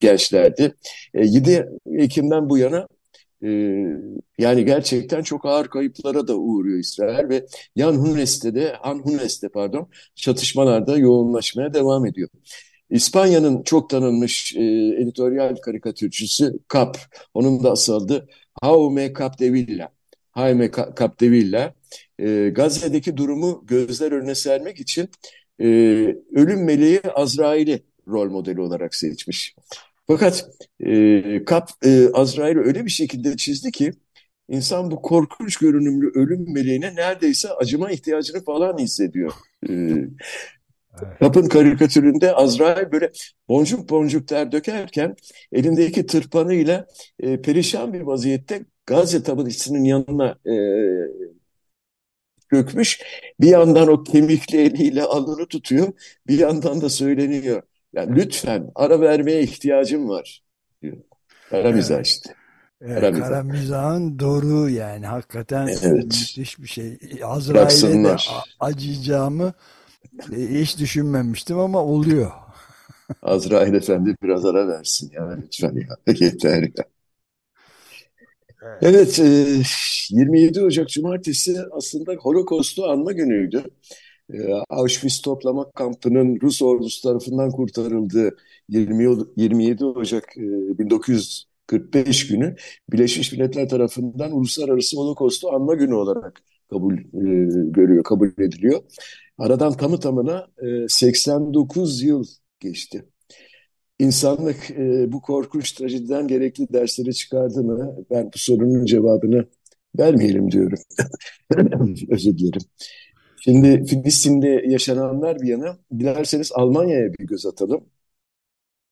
gençlerdi. 0.00 0.74
E, 1.14 1.26
7 1.26 1.68
Ekim'den 1.92 2.50
bu 2.50 2.58
yana 2.58 2.88
e, 3.42 3.48
yani 4.38 4.64
gerçekten 4.64 5.22
çok 5.22 5.46
ağır 5.46 5.68
kayıplara 5.68 6.28
da 6.28 6.36
uğruyor 6.36 6.78
İsrail 6.78 7.28
ve 7.28 7.46
Yan 7.76 7.94
Hunes'te 7.94 8.54
de 8.54 8.72
Han 8.80 8.98
Hunes'te 8.98 9.48
pardon 9.48 9.88
çatışmalarda 10.14 10.98
yoğunlaşmaya 10.98 11.74
devam 11.74 12.06
ediyor. 12.06 12.28
İspanya'nın 12.90 13.62
çok 13.62 13.90
tanınmış 13.90 14.56
e, 14.56 14.62
editoryal 15.02 15.56
karikatürcüsü 15.56 16.58
Cap, 16.72 16.98
onun 17.34 17.64
da 17.64 17.70
asıl 17.70 17.94
adı 18.04 18.28
Jaume 18.62 19.14
Capdevilla. 19.18 19.88
Jaime 20.36 20.70
Capdevilla, 20.98 21.74
e, 22.18 22.48
Gazze'deki 22.48 23.16
durumu 23.16 23.64
gözler 23.66 24.12
önüne 24.12 24.34
sermek 24.34 24.80
için 24.80 25.08
e, 25.60 25.66
ölüm 26.34 26.64
meleği 26.64 27.00
Azrail'i 27.14 27.82
rol 28.08 28.30
modeli 28.30 28.60
olarak 28.60 28.94
seçmiş. 28.94 29.54
Fakat 30.08 30.50
e, 30.80 31.44
Kap 31.44 31.70
e, 31.84 32.08
Azrail'i 32.14 32.58
öyle 32.58 32.84
bir 32.84 32.90
şekilde 32.90 33.36
çizdi 33.36 33.70
ki 33.72 33.92
insan 34.48 34.90
bu 34.90 35.02
korkunç 35.02 35.56
görünümlü 35.56 36.10
ölüm 36.14 36.52
meleğine 36.54 36.94
neredeyse 36.94 37.48
acıma 37.52 37.90
ihtiyacını 37.90 38.44
falan 38.44 38.78
hissediyor. 38.78 39.32
E, 39.68 39.72
Kap'ın 41.20 41.48
karikatüründe 41.48 42.34
Azrail 42.34 42.92
böyle 42.92 43.10
boncuk 43.48 43.90
boncuk 43.90 44.28
ter 44.28 44.52
dökerken 44.52 45.16
elindeki 45.52 46.06
tırpanıyla 46.06 46.86
e, 47.20 47.42
perişan 47.42 47.92
bir 47.92 48.00
vaziyette 48.00 48.64
Gazze 48.86 49.22
tabanısının 49.22 49.84
yanına 49.84 50.38
e, 50.46 50.54
dökmüş. 52.52 53.00
Bir 53.40 53.46
yandan 53.48 53.88
o 53.88 54.02
kemikli 54.02 54.58
eliyle 54.58 55.02
alnını 55.02 55.46
tutuyor, 55.46 55.92
bir 56.26 56.38
yandan 56.38 56.80
da 56.80 56.88
söyleniyor. 56.90 57.62
Yani 57.92 58.16
lütfen 58.16 58.70
ara 58.74 59.00
vermeye 59.00 59.42
ihtiyacım 59.42 60.08
var 60.08 60.42
diyor. 60.82 60.96
Kara 61.50 61.70
mizah 61.70 62.02
işte. 62.02 62.34
Evet, 62.80 63.00
kara, 63.00 63.12
kara 63.12 63.42
mizahın 63.42 64.18
doğru 64.18 64.68
yani 64.70 65.06
hakikaten 65.06 65.66
evet. 65.82 66.04
müthiş 66.04 66.58
bir 66.58 66.68
şey. 66.68 66.98
Azrail'e 67.24 68.04
de 68.04 68.16
acıyacağımı 68.60 69.52
e, 70.32 70.36
hiç 70.36 70.78
düşünmemiştim 70.78 71.58
ama 71.58 71.84
oluyor. 71.84 72.32
Azrail 73.22 73.74
Efendi 73.74 74.16
biraz 74.22 74.44
ara 74.44 74.68
versin 74.68 75.10
ya 75.14 75.36
lütfen 75.42 75.74
ya 75.74 76.14
yeter 76.20 76.62
ya. 76.62 76.84
Evet, 78.82 79.18
27 80.10 80.62
Ocak 80.62 80.88
Cumartesi 80.88 81.56
aslında 81.72 82.12
Holocaust'u 82.12 82.86
anma 82.90 83.12
günüydü. 83.12 83.64
Auschwitz 84.70 85.20
toplama 85.20 85.70
kampının 85.70 86.40
Rus 86.42 86.62
ordusu 86.62 87.02
tarafından 87.02 87.50
kurtarıldığı 87.50 88.36
20, 88.68 89.16
27 89.36 89.84
Ocak 89.84 90.34
1945 90.36 92.28
günü 92.28 92.56
Birleşmiş 92.92 93.32
Milletler 93.32 93.68
tarafından 93.68 94.32
Uluslararası 94.32 94.96
Holocaust'u 94.96 95.52
anma 95.54 95.74
günü 95.74 95.94
olarak 95.94 96.42
kabul 96.70 96.98
e, 96.98 97.02
görüyor, 97.70 98.04
kabul 98.04 98.28
ediliyor. 98.38 98.82
Aradan 99.38 99.72
tamı 99.72 100.00
tamına 100.00 100.46
e, 100.62 100.88
89 100.88 102.02
yıl 102.02 102.24
geçti. 102.60 103.04
İnsanlık 103.98 104.70
e, 104.70 105.12
bu 105.12 105.20
korkunç 105.22 105.72
trajediden 105.72 106.28
gerekli 106.28 106.72
dersleri 106.72 107.14
çıkardı 107.14 107.64
mı? 107.64 107.96
Ben 108.10 108.26
bu 108.26 108.38
sorunun 108.38 108.84
cevabını 108.84 109.46
vermeyelim 109.98 110.50
diyorum. 110.50 110.78
Özür 112.10 112.38
dilerim. 112.38 112.62
Şimdi 113.40 113.86
Filistin'de 113.86 114.48
yaşananlar 114.66 115.40
bir 115.40 115.48
yana, 115.48 115.78
dilerseniz 115.98 116.52
Almanya'ya 116.54 117.12
bir 117.12 117.26
göz 117.26 117.46
atalım. 117.46 117.84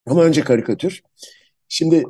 Ama 0.06 0.24
önce 0.24 0.40
karikatür. 0.40 1.02
Şimdi 1.68 2.04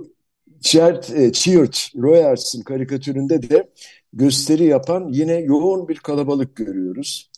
Chert, 0.60 1.10
e, 1.10 1.32
Cheert 1.32 1.90
Royers'ın 1.96 2.62
karikatüründe 2.62 3.50
de 3.50 3.70
gösteri 4.12 4.64
yapan 4.64 5.08
yine 5.12 5.34
yoğun 5.34 5.88
bir 5.88 5.96
kalabalık 5.98 6.56
görüyoruz. 6.56 7.30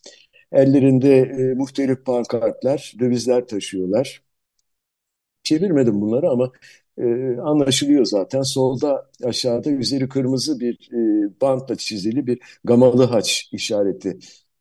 Ellerinde 0.52 1.18
e, 1.18 1.54
muhtelif 1.54 2.04
pankartlar, 2.06 2.94
dövizler 3.00 3.46
taşıyorlar. 3.46 4.22
Çevirmedim 5.42 6.00
bunları 6.00 6.30
ama 6.30 6.52
e, 6.98 7.04
anlaşılıyor 7.40 8.04
zaten. 8.04 8.42
Solda 8.42 9.10
aşağıda 9.24 9.70
üzeri 9.70 10.08
kırmızı 10.08 10.60
bir 10.60 10.90
e, 10.92 11.30
bantla 11.40 11.76
çizili 11.76 12.26
bir 12.26 12.38
gamalı 12.64 13.04
haç 13.04 13.48
işareti 13.52 14.18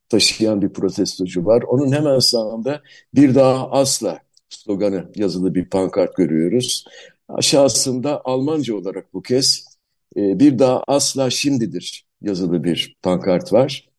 taşıyan 0.10 0.62
bir 0.62 0.70
protestocu 0.70 1.46
var. 1.46 1.62
Onun 1.62 1.92
hemen 1.92 2.20
sağında 2.20 2.82
bir 3.16 3.36
daha 3.36 3.72
asla 3.72 4.20
sloganı 4.50 5.12
yazılı 5.16 5.56
bir 5.56 5.70
pankart 5.70 6.16
görüyoruz. 6.16 6.86
Aşağısında 7.30 8.22
Almanca 8.26 8.76
olarak 8.76 9.14
bu 9.14 9.22
kez 9.22 9.66
e, 10.18 10.40
bir 10.40 10.60
daha 10.60 10.84
asla 10.88 11.30
şimdidir 11.30 12.06
yazılı 12.22 12.64
bir 12.64 12.98
pankart 13.02 13.54
var. 13.54 13.90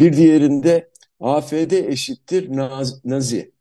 Bir 0.00 0.16
diğerinde 0.16 0.90
AFD 1.20 1.72
eşittir 1.72 2.50
Nazi. 3.04 3.52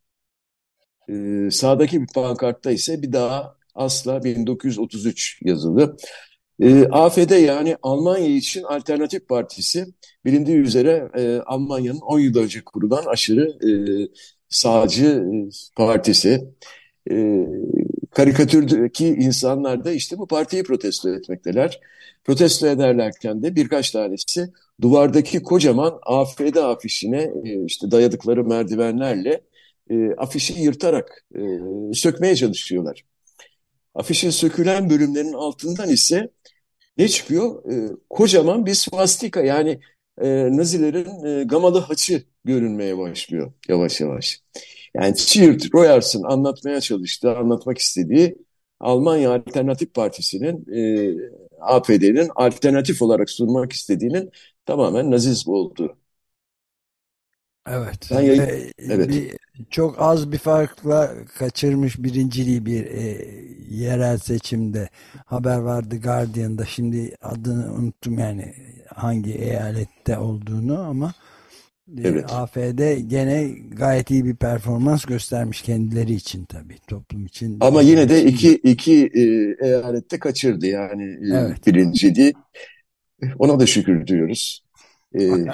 Ee, 1.10 1.50
sağdaki 1.52 2.02
bir 2.02 2.08
pankartta 2.08 2.72
ise 2.72 3.02
bir 3.02 3.14
daha 3.14 3.56
asla 3.76 4.24
1933 4.24 5.40
yazılı. 5.44 5.98
Ee, 6.60 6.86
AFD 6.92 7.32
yani 7.32 7.78
Almanya 7.84 8.28
için 8.28 8.64
Alternatif 8.64 9.28
Partisi 9.28 9.86
bilindiği 10.30 10.58
üzere 10.58 11.10
e, 11.18 11.42
Almanya'nın 11.46 12.00
10 12.00 12.20
yıl 12.20 12.38
önce 12.38 12.62
kurulan 12.62 13.06
aşırı 13.06 13.46
e, 13.70 13.72
sağcı 14.50 15.06
e, 15.06 15.50
partisi. 15.76 16.44
E, 17.12 17.46
karikatürdeki 18.12 19.08
insanlar 19.08 19.86
da 19.86 19.92
işte 19.92 20.18
bu 20.18 20.28
partiyi 20.28 20.64
protesto 20.64 21.10
etmekteler. 21.16 21.80
Protesto 22.24 22.68
ederlerken 22.68 23.44
de 23.44 23.56
birkaç 23.56 23.92
tanesi 23.92 24.50
duvardaki 24.82 25.44
kocaman 25.44 26.00
AFD 26.04 26.56
afişine 26.56 27.32
e, 27.46 27.66
işte 27.66 27.92
dayadıkları 27.92 28.46
merdivenlerle 28.46 29.42
e, 29.90 30.12
afişi 30.18 30.62
yırtarak 30.62 31.26
e, 31.36 31.40
sökmeye 31.94 32.36
çalışıyorlar. 32.36 33.06
Afişin 33.96 34.30
sökülen 34.30 34.90
bölümlerin 34.90 35.34
altından 35.34 35.90
ise 35.90 36.30
ne 36.98 37.08
çıkıyor? 37.08 37.72
E, 37.72 37.96
kocaman 38.10 38.66
bir 38.66 38.74
swastika 38.74 39.42
yani 39.42 39.80
e, 40.22 40.58
Nazilerin 40.58 41.26
e, 41.26 41.44
gamalı 41.44 41.80
haçı 41.80 42.24
görünmeye 42.46 42.98
başlıyor 42.98 43.54
yavaş 43.70 44.02
yavaş. 44.02 44.42
Yani 44.96 45.16
Cheert 45.16 45.74
Royers'ın 45.76 46.24
anlatmaya 46.24 46.82
çalıştığı, 46.82 47.38
anlatmak 47.38 47.78
istediği 47.78 48.36
Almanya 48.80 49.34
Alternatif 49.34 49.94
Partisi'nin 49.94 50.66
e, 50.74 51.14
APD'nin 51.62 52.30
alternatif 52.36 53.02
olarak 53.02 53.30
sunmak 53.30 53.74
istediğinin 53.74 54.32
tamamen 54.66 55.12
nazizm 55.12 55.52
olduğu. 55.52 55.98
Evet. 57.70 58.10
Ben 58.12 58.22
yayın... 58.22 58.72
evet. 58.80 59.10
Bir, 59.10 59.38
çok 59.70 60.02
az 60.02 60.32
bir 60.32 60.38
farkla 60.38 61.26
kaçırmış 61.38 62.04
birinciliği 62.04 62.66
bir 62.66 62.86
e, 62.86 63.26
yerel 63.70 64.18
seçimde 64.18 64.90
haber 65.26 65.58
vardı 65.58 66.02
Guardian'da. 66.02 66.66
Şimdi 66.66 67.16
adını 67.22 67.74
unuttum 67.74 68.20
yani 68.20 68.54
hangi 69.00 69.34
eyalette 69.34 70.18
olduğunu 70.18 70.80
ama 70.80 71.14
e, 71.98 72.02
evet. 72.04 72.26
AFD 72.32 72.98
gene 73.08 73.50
gayet 73.72 74.12
iyi 74.12 74.26
bir 74.26 74.36
performans 74.36 75.06
göstermiş 75.06 75.62
kendileri 75.62 76.14
için 76.14 76.46
tabii 76.46 76.78
toplum 76.88 77.26
için. 77.26 77.58
Ama 77.62 77.82
yine 77.82 78.10
de 78.10 78.26
iki, 78.26 78.54
iki 78.54 79.10
e, 79.14 79.22
eyalette 79.68 80.20
kaçırdı 80.20 80.68
yani 80.68 81.04
e, 81.04 81.38
evet. 81.38 81.68
birinciliği. 81.68 82.34
Ona 83.40 83.60
da 83.60 83.66
şükür 83.66 84.08
diyoruz. 84.08 84.64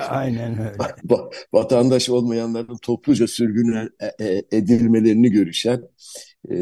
Aynen 0.09 0.59
öyle. 0.59 0.77
vatandaş 1.53 2.09
olmayanların 2.09 2.77
topluca 2.77 3.27
sürgün 3.27 3.89
edilmelerini 4.51 5.31
görüşen 5.31 5.81
e, 6.51 6.55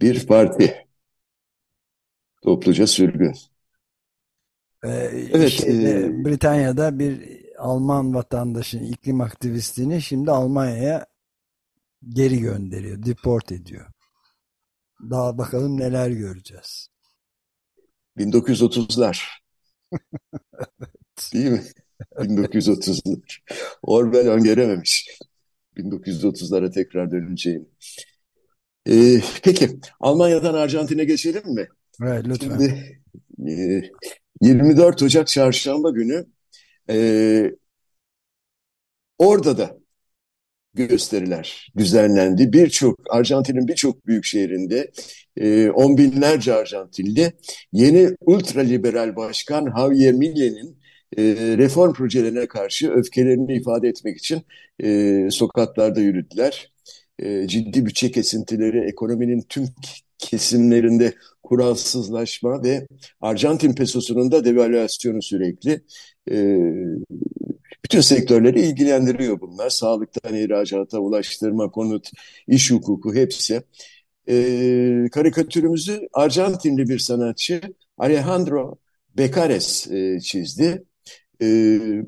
bir 0.00 0.26
parti. 0.26 0.74
Topluca 2.42 2.86
sürgün. 2.86 3.32
Ee, 4.84 4.88
evet. 5.32 5.50
Şeyde, 5.50 5.90
e, 5.90 6.24
Britanya'da 6.24 6.98
bir 6.98 7.42
Alman 7.58 8.14
vatandaşın 8.14 8.84
iklim 8.84 9.20
aktivistini 9.20 10.02
şimdi 10.02 10.30
Almanya'ya 10.30 11.06
geri 12.08 12.40
gönderiyor, 12.40 13.06
deport 13.06 13.52
ediyor. 13.52 13.86
Daha 15.10 15.38
bakalım 15.38 15.80
neler 15.80 16.10
göreceğiz. 16.10 16.88
1930'lar. 18.18 19.28
Değil 21.34 21.50
mi? 21.50 21.62
1930'lar. 22.16 23.40
Orwell 23.82 24.28
öngörememiş. 24.28 25.18
1930'lara 25.76 26.70
tekrar 26.70 27.10
döneceğim. 27.10 27.68
Ee, 28.88 29.20
peki, 29.42 29.80
Almanya'dan 30.00 30.54
Arjantin'e 30.54 31.04
geçelim 31.04 31.54
mi? 31.54 31.68
Evet, 32.02 32.24
lütfen. 32.28 32.58
Şimdi, 32.58 33.00
e, 33.52 33.82
24 34.42 35.02
Ocak 35.02 35.28
çarşamba 35.28 35.90
günü 35.90 36.26
e, 36.90 36.96
orada 39.18 39.58
da 39.58 39.78
gösteriler 40.74 41.72
düzenlendi. 41.76 42.52
Birçok 42.52 43.00
Arjantin'in 43.10 43.68
birçok 43.68 44.06
büyük 44.06 44.24
şehrinde 44.24 44.90
e, 45.36 45.70
on 45.70 45.98
binlerce 45.98 46.54
Arjantinli 46.54 47.32
yeni 47.72 48.16
ultraliberal 48.20 49.16
başkan 49.16 49.66
Javier 49.76 50.12
Millei'nin 50.14 50.78
e, 51.16 51.22
reform 51.58 51.92
projelerine 51.92 52.46
karşı 52.46 52.90
öfkelerini 52.90 53.54
ifade 53.56 53.88
etmek 53.88 54.18
için 54.18 54.42
e, 54.82 55.28
sokaklarda 55.30 56.00
yürüdüler. 56.00 56.72
E, 57.18 57.48
ciddi 57.48 57.86
bütçe 57.86 58.10
kesintileri, 58.10 58.88
ekonominin 58.88 59.42
tüm 59.48 59.68
kesimlerinde 60.18 61.12
kuralsızlaşma 61.52 62.62
ve 62.62 62.86
Arjantin 63.20 63.74
pesosunun 63.74 64.32
da 64.32 64.44
devalüasyonu 64.44 65.22
sürekli. 65.22 65.80
E, 66.30 66.36
bütün 67.84 68.00
sektörleri 68.00 68.60
ilgilendiriyor 68.60 69.40
bunlar. 69.40 69.70
Sağlıktan 69.70 70.34
ihracata, 70.34 70.98
ulaştırma, 70.98 71.70
konut, 71.70 72.10
iş 72.48 72.70
hukuku 72.70 73.14
hepsi. 73.14 73.62
E, 74.28 75.08
karikatürümüzü 75.12 76.08
Arjantinli 76.12 76.88
bir 76.88 76.98
sanatçı 76.98 77.60
Alejandro 77.98 78.78
Becares 79.16 79.90
e, 79.90 80.20
çizdi. 80.20 80.84
E, 81.42 81.46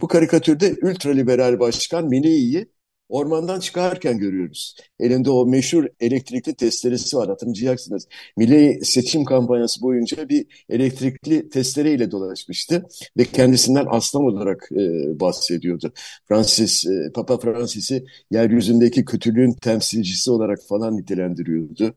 bu 0.00 0.08
karikatürde 0.08 0.74
ultraliberal 0.82 1.60
başkan 1.60 2.08
Milei'yi 2.08 2.66
ormandan 3.08 3.60
çıkarken 3.60 4.18
görüyoruz. 4.18 4.76
Elinde 5.00 5.30
o 5.30 5.46
meşhur 5.46 5.84
elektrikli 6.00 6.54
testeresi 6.54 7.16
var 7.16 7.28
hatırlayacaksınız. 7.28 8.08
Milei 8.36 8.80
seçim 8.84 9.24
kampanyası 9.24 9.82
boyunca 9.82 10.28
bir 10.28 10.46
elektrikli 10.68 11.48
testereyle 11.48 12.10
dolaşmıştı 12.10 12.86
ve 13.16 13.24
kendisinden 13.24 13.86
aslan 13.88 14.24
olarak 14.24 14.68
e, 14.72 15.20
bahsediyordu. 15.20 15.92
Francis, 16.28 16.86
e, 16.86 17.12
Papa 17.14 17.38
Francis'i 17.38 18.04
yeryüzündeki 18.30 19.04
kötülüğün 19.04 19.52
temsilcisi 19.52 20.30
olarak 20.30 20.58
falan 20.68 20.96
nitelendiriyordu. 20.96 21.94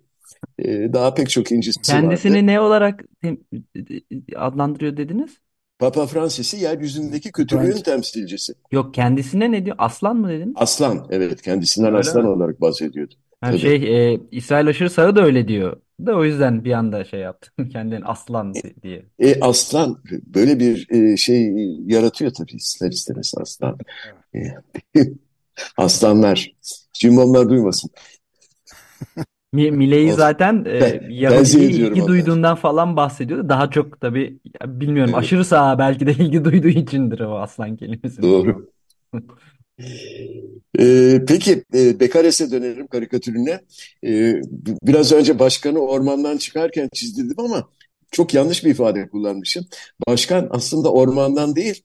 E, 0.60 0.94
daha 0.94 1.14
pek 1.14 1.30
çok 1.30 1.52
incisi 1.52 1.82
Kendisini 1.82 2.36
vardı. 2.36 2.48
ne 2.48 2.60
olarak 2.60 3.04
adlandırıyor 4.36 4.98
dediniz? 4.98 5.38
Papa 5.80 6.08
Francis'i 6.08 6.58
yeryüzündeki 6.58 7.32
kötülüğün 7.32 7.62
Francis. 7.62 7.84
temsilcisi. 7.84 8.54
Yok 8.72 8.94
kendisine 8.94 9.52
ne 9.52 9.66
diyor? 9.66 9.76
Aslan 9.80 10.18
mı 10.18 10.30
dedin? 10.30 10.54
Aslan 10.56 11.08
evet 11.10 11.42
kendisinden 11.42 11.88
Öyle 11.90 11.98
aslan 11.98 12.24
mi? 12.24 12.30
olarak 12.30 12.62
bahsediyordu. 12.62 13.14
Ha, 13.42 13.58
şey 13.58 14.12
e, 14.14 14.20
İsrail 14.32 14.68
aşırı 14.68 14.90
sağı 14.90 15.16
da 15.16 15.24
öyle 15.24 15.48
diyor. 15.48 15.78
Da 16.06 16.16
o 16.16 16.24
yüzden 16.26 16.64
bir 16.66 16.72
anda 16.72 17.06
şey 17.06 17.20
yaptım. 17.20 17.70
Kendini 17.70 18.06
aslan 18.06 18.54
diye. 18.84 19.06
E, 19.20 19.40
aslan 19.40 20.04
böyle 20.26 20.60
bir 20.60 20.88
e, 20.92 21.18
şey 21.18 21.54
yaratıyor 21.86 22.32
tabii 22.32 22.56
ister 22.56 22.92
istemez 22.92 23.34
aslan. 23.38 23.78
E, 24.36 24.40
aslanlar. 25.78 26.52
Cimbomlar 26.94 27.50
duymasın. 27.50 27.90
Milei 29.58 30.12
zaten 30.12 30.66
e, 30.68 31.02
Yahudi'ye 31.10 31.70
ilgi 31.70 32.08
duyduğundan 32.08 32.56
falan 32.56 32.98
bahsediyordu. 32.98 33.50
Daha 33.50 33.70
çok 33.70 34.02
tabii 34.02 34.40
bilmiyorum 34.66 35.12
evet. 35.14 35.24
aşırı 35.24 35.46
sağa 35.46 35.80
belki 35.80 36.08
de 36.08 36.12
ilgi 36.20 36.46
duyduğu 36.46 36.68
içindir 36.68 37.20
o 37.20 37.38
aslan 37.40 37.78
kelimesi. 37.78 38.22
Doğru. 38.22 38.70
ee, 40.80 41.22
peki 41.28 41.64
e, 41.74 42.00
Bekares'e 42.00 42.52
dönelim 42.52 42.88
karikatürüne. 42.88 43.62
Ee, 44.06 44.42
biraz 44.84 45.12
önce 45.12 45.40
başkanı 45.40 45.80
ormandan 45.80 46.38
çıkarken 46.38 46.90
çizdirdim 46.94 47.40
ama 47.40 47.70
çok 48.12 48.34
yanlış 48.34 48.66
bir 48.66 48.70
ifade 48.70 49.10
kullanmışım. 49.10 49.66
Başkan 50.08 50.48
aslında 50.52 50.92
ormandan 50.92 51.56
değil 51.56 51.84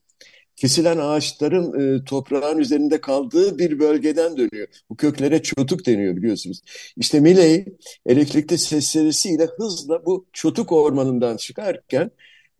kesilen 0.63 0.97
ağaçların 0.97 1.79
e, 1.79 2.03
toprağın 2.03 2.57
üzerinde 2.57 3.01
kaldığı 3.01 3.57
bir 3.57 3.79
bölgeden 3.79 4.37
dönüyor. 4.37 4.67
Bu 4.89 4.95
köklere 4.95 5.41
çotuk 5.41 5.85
deniyor 5.85 6.15
biliyorsunuz. 6.15 6.61
İşte 6.97 7.19
Milley 7.19 7.65
elektrikli 8.05 8.57
seslerisiyle 8.57 9.45
hızla 9.57 10.05
bu 10.05 10.25
çotuk 10.33 10.71
ormanından 10.71 11.37
çıkarken 11.37 12.11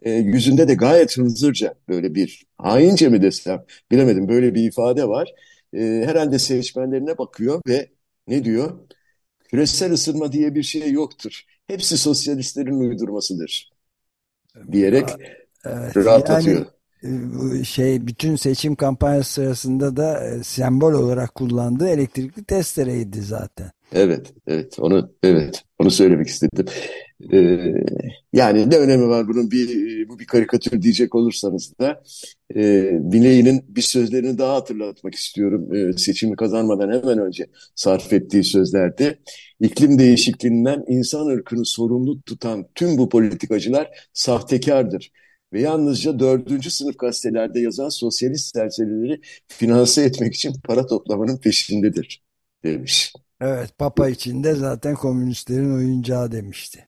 e, 0.02 0.12
yüzünde 0.12 0.68
de 0.68 0.74
gayet 0.74 1.18
hınzırca 1.18 1.76
böyle 1.90 2.16
bir 2.16 2.46
haince 2.58 3.10
mi 3.10 3.22
desem 3.22 3.66
bilemedim 3.92 4.28
böyle 4.28 4.56
bir 4.56 4.64
ifade 4.64 5.08
var. 5.08 5.34
E, 5.74 5.80
herhalde 6.06 6.40
seçmenlerine 6.40 7.18
bakıyor 7.18 7.62
ve 7.68 7.90
ne 8.28 8.46
diyor? 8.46 8.80
Küresel 9.44 9.92
ısınma 9.92 10.32
diye 10.32 10.56
bir 10.56 10.64
şey 10.64 10.92
yoktur. 10.92 11.44
Hepsi 11.68 11.98
sosyalistlerin 11.98 12.80
uydurmasıdır 12.80 13.72
diyerek 14.72 15.10
evet, 15.66 15.98
rahatlatıyor. 15.98 16.58
Yani 16.58 16.68
şey 17.64 18.08
bütün 18.08 18.36
seçim 18.36 18.76
kampanyası 18.76 19.32
sırasında 19.32 19.98
da 19.98 20.28
e, 20.28 20.44
sembol 20.44 20.94
olarak 20.94 21.36
kullandığı 21.36 21.90
elektrikli 21.90 22.44
testereydi 22.44 23.22
zaten. 23.22 23.72
Evet, 23.94 24.34
evet. 24.48 24.76
Onu 24.80 25.12
evet, 25.24 25.64
onu 25.80 25.92
söylemek 25.92 26.28
istedim. 26.28 26.66
Ee, 27.34 27.74
yani 28.34 28.70
ne 28.70 28.78
önemi 28.78 29.08
var 29.08 29.28
bunun 29.28 29.52
bir 29.52 29.70
bu 30.10 30.20
bir 30.20 30.26
karikatür 30.26 30.82
diyecek 30.82 31.16
olursanız 31.16 31.74
da 31.80 32.04
e, 32.56 32.90
Bileğinin 33.12 33.66
bir 33.68 33.82
sözlerini 33.82 34.38
daha 34.38 34.56
hatırlatmak 34.56 35.16
istiyorum. 35.16 35.76
E, 35.76 35.94
seçimi 35.94 36.36
kazanmadan 36.36 36.92
hemen 36.92 37.20
önce 37.20 37.46
sarf 37.76 38.14
ettiği 38.14 38.44
sözlerde 38.44 39.20
iklim 39.62 40.00
değişikliğinden 40.00 40.84
insan 40.88 41.28
ırkını 41.28 41.66
sorumlu 41.66 42.22
tutan 42.22 42.66
tüm 42.76 42.98
bu 42.98 43.10
politikacılar 43.10 43.90
sahtekardır 44.14 45.12
ve 45.54 45.62
yalnızca 45.62 46.20
dördüncü 46.20 46.72
sınıf 46.72 47.00
gazetelerde 47.00 47.60
yazan 47.60 47.90
sosyalist 47.90 48.56
serserileri 48.56 49.22
finanse 49.48 50.04
etmek 50.04 50.36
için 50.36 50.54
para 50.64 50.86
toplamanın 50.86 51.38
peşindedir 51.38 52.24
demiş. 52.64 53.14
Evet 53.42 53.78
Papa 53.78 54.10
için 54.10 54.44
de 54.44 54.56
zaten 54.56 54.96
komünistlerin 54.96 55.76
oyuncağı 55.76 56.32
demişti. 56.32 56.88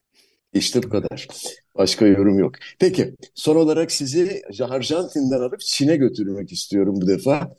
İşte 0.53 0.83
bu 0.83 0.89
kadar. 0.89 1.27
Başka 1.75 2.05
yorum 2.05 2.39
yok. 2.39 2.55
Peki 2.79 3.15
son 3.33 3.55
olarak 3.55 3.91
sizi 3.91 4.41
Arjantin'den 4.69 5.39
alıp 5.39 5.59
Çin'e 5.59 5.95
götürmek 5.97 6.51
istiyorum 6.51 6.95
bu 7.01 7.07
defa. 7.07 7.55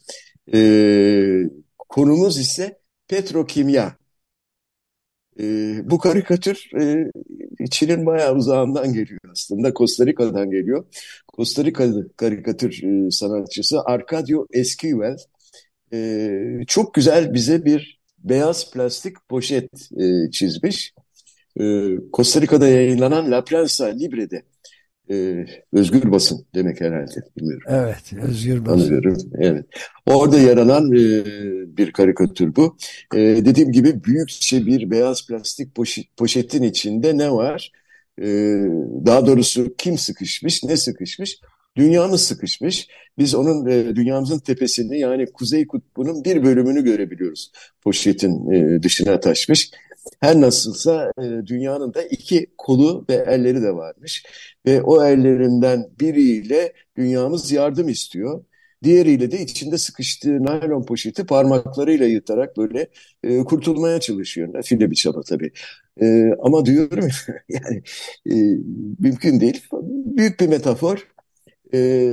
Ee, 0.55 1.43
konumuz 1.79 2.39
ise 2.39 2.79
petrokimya. 3.09 3.97
Ee, 5.41 5.91
bu 5.91 5.99
karikatür 5.99 6.71
e, 6.81 7.11
Çin'in 7.71 8.07
bayağı 8.07 8.35
uzağından 8.35 8.93
geliyor 8.93 9.21
aslında. 9.33 9.73
Costa 9.73 10.07
Rica'dan 10.07 10.51
geliyor. 10.51 10.85
Costa 11.37 11.65
Rica 11.65 11.93
karikatür 12.17 12.83
e, 12.83 13.11
sanatçısı 13.11 13.81
Arcadio 13.85 14.47
Esquivel 14.53 15.17
e, 15.93 16.31
çok 16.67 16.95
güzel 16.95 17.35
bize 17.35 17.65
bir 17.65 18.01
beyaz 18.19 18.71
plastik 18.71 19.17
poşet 19.29 19.71
e, 20.01 20.31
çizmiş. 20.31 20.95
E, 21.61 21.65
Costa 22.13 22.41
Rica'da 22.41 22.69
yayınlanan 22.69 23.31
La 23.31 23.45
Prensa 23.45 23.87
Libre'de 23.87 24.43
e, 25.11 25.47
özgür 25.73 26.13
basın 26.13 26.47
demek 26.55 26.81
herhalde 26.81 27.23
bilmiyorum. 27.37 27.63
Evet 27.69 28.13
özgür 28.29 28.67
basın. 28.67 28.85
Anlıyorum. 28.85 29.17
Evet. 29.39 29.67
Orada 30.07 30.39
yer 30.39 30.57
alan 30.57 30.93
e, 30.93 31.25
bir 31.77 31.93
karikatür 31.93 32.57
bu. 32.57 32.77
E, 33.15 33.19
dediğim 33.21 33.73
gibi 33.73 34.05
büyükçe 34.05 34.67
bir 34.67 34.91
beyaz 34.91 35.27
plastik 35.27 35.75
poşet, 35.75 36.17
poşetin 36.17 36.63
içinde 36.63 37.19
ne 37.19 37.31
var? 37.31 37.73
E, 38.21 38.27
daha 39.07 39.27
doğrusu 39.27 39.75
kim 39.79 39.99
sıkışmış, 39.99 40.65
ne 40.65 40.77
sıkışmış? 40.77 41.41
Dünyamız 41.77 42.21
sıkışmış. 42.21 42.89
Biz 43.19 43.35
onun 43.35 43.67
e, 43.67 43.97
dünyamızın 43.97 44.39
tepesini 44.39 45.01
yani 45.01 45.27
Kuzey 45.27 45.67
Kutbu'nun 45.67 46.25
bir 46.25 46.43
bölümünü 46.43 46.85
görebiliyoruz. 46.85 47.53
Poşetin 47.83 48.51
e, 48.51 48.83
dışına 48.83 49.21
taşmış. 49.21 49.71
Her 50.21 50.41
nasılsa 50.41 51.13
e, 51.19 51.23
dünyanın 51.47 51.95
da 51.95 52.03
iki 52.03 52.47
kolu 52.59 53.05
ve 53.09 53.15
elleri 53.15 53.63
de 53.63 53.75
varmış. 53.75 54.25
Ve 54.67 54.83
o 54.83 55.05
ellerinden 55.05 55.87
biriyle 56.01 56.73
dünyamız 56.97 57.53
yardım 57.53 57.89
istiyor. 57.89 58.45
Diğeriyle 58.85 59.31
de 59.31 59.41
içinde 59.41 59.79
sıkıştığı 59.79 60.45
naylon 60.45 60.87
poşeti 60.87 61.27
parmaklarıyla 61.27 62.07
yırtarak 62.07 62.57
böyle 62.57 62.89
e, 63.25 63.39
kurtulmaya 63.45 64.01
çalışıyor. 64.01 64.63
File 64.63 64.91
bir 64.91 64.97
çaba 64.97 65.23
tabii. 65.23 65.53
E, 66.03 66.31
ama 66.43 66.67
diyorum 66.67 67.09
yani 67.49 67.83
e, 68.31 68.35
mümkün 68.99 69.41
değil. 69.41 69.63
Büyük 70.17 70.41
bir 70.41 70.49
metafor. 70.49 71.09
E, 71.75 72.13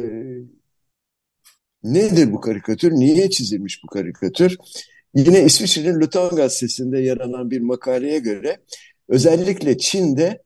nedir 1.84 2.32
bu 2.32 2.42
karikatür? 2.42 2.92
Niye 2.92 3.30
çizilmiş 3.30 3.84
bu 3.84 3.88
karikatür? 3.88 4.58
Yine 5.16 5.44
İsviçre'nin 5.44 6.02
Luton 6.02 6.36
gazetesinde 6.36 7.00
yer 7.00 7.18
alan 7.18 7.52
bir 7.52 7.62
makaleye 7.62 8.20
göre 8.20 8.58
özellikle 9.10 9.78
Çin'de 9.78 10.44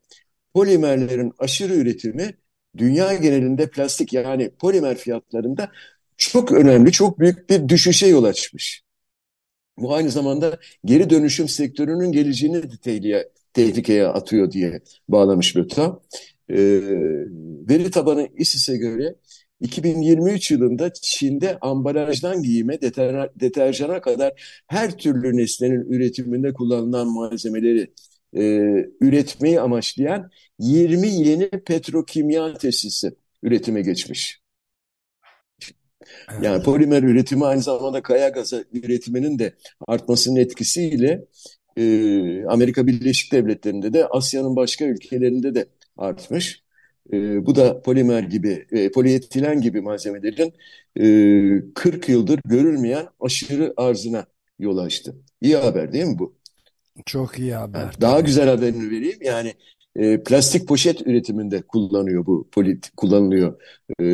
polimerlerin 0.54 1.34
aşırı 1.40 1.74
üretimi 1.74 2.34
dünya 2.78 3.14
genelinde 3.14 3.70
plastik 3.70 4.14
yani 4.14 4.52
polimer 4.60 4.98
fiyatlarında 4.98 5.72
çok 6.18 6.52
önemli, 6.52 6.92
çok 6.92 7.20
büyük 7.20 7.50
bir 7.50 7.70
düşüşe 7.70 8.08
yol 8.08 8.24
açmış. 8.24 8.82
Bu 9.78 9.96
aynı 9.96 10.12
zamanda 10.12 10.60
geri 10.86 11.10
dönüşüm 11.10 11.48
sektörünün 11.48 12.12
geleceğini 12.12 12.64
de 12.64 12.78
tehlikeye, 12.78 13.30
tehlikeye 13.54 14.08
atıyor 14.08 14.52
diye 14.52 14.82
bağlamış 15.10 15.58
Luton. 15.58 16.02
Ee, 16.50 16.56
veri 17.70 17.92
tabanı 17.92 18.30
ISİS'e 18.38 18.78
göre 18.78 19.16
2023 19.62 20.52
yılında 20.52 20.94
Çin'de 20.94 21.58
ambalajdan 21.62 22.44
giyime, 22.44 22.82
deter, 22.82 23.30
deterjana 23.40 24.02
kadar 24.02 24.62
her 24.68 24.98
türlü 24.98 25.38
nesnenin 25.38 25.92
üretiminde 25.92 26.54
kullanılan 26.54 27.08
malzemeleri 27.08 27.94
e, 28.34 28.42
üretmeyi 29.02 29.62
amaçlayan 29.62 30.32
20 30.60 31.08
yeni 31.08 31.50
petrokimya 31.50 32.54
tesisi 32.54 33.12
üretime 33.44 33.82
geçmiş. 33.82 34.42
Yani 36.42 36.64
polimer 36.64 37.04
üretimi 37.04 37.46
aynı 37.46 37.62
zamanda 37.62 38.02
kaya 38.04 38.30
gazı 38.30 38.66
üretiminin 38.74 39.40
de 39.40 39.54
artmasının 39.88 40.36
etkisiyle 40.36 41.26
e, 41.78 41.84
Amerika 42.46 42.88
Birleşik 42.88 43.32
Devletleri'nde 43.32 43.94
de 43.94 44.08
Asya'nın 44.08 44.56
başka 44.56 44.86
ülkelerinde 44.86 45.56
de 45.56 45.66
artmış. 45.98 46.67
E, 47.14 47.46
bu 47.46 47.56
da 47.56 47.82
polimer 47.82 48.24
gibi, 48.24 48.66
e, 48.72 48.92
polietilen 48.92 49.62
gibi 49.62 49.82
malzemelerin 49.82 50.54
e, 51.00 51.74
40 51.76 52.10
yıldır 52.10 52.40
görülmeyen 52.46 53.08
aşırı 53.20 53.74
arzına 53.78 54.26
yol 54.60 54.78
açtı. 54.78 55.16
İyi 55.42 55.56
haber 55.56 55.94
değil 55.94 56.06
mi 56.06 56.20
bu? 56.20 56.36
Çok 57.06 57.40
iyi 57.40 57.54
haber. 57.54 57.80
Yani 57.80 57.92
daha 58.02 58.20
güzel 58.20 58.50
haberini 58.50 58.92
vereyim. 58.92 59.20
Yani 59.22 59.54
e, 59.96 60.24
plastik 60.24 60.68
poşet 60.68 61.08
üretiminde 61.08 61.62
kullanıyor 61.62 62.26
bu 62.26 62.50
poli, 62.52 62.80
kullanılıyor 62.98 63.62
e, 64.02 64.06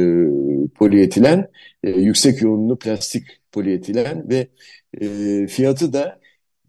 polietilen, 0.75 1.51
e, 1.83 1.89
yüksek 1.89 2.41
yoğunluğu 2.41 2.79
plastik 2.79 3.23
polietilen 3.51 4.29
ve 4.29 4.47
e, 5.01 5.47
fiyatı 5.47 5.93
da 5.93 6.19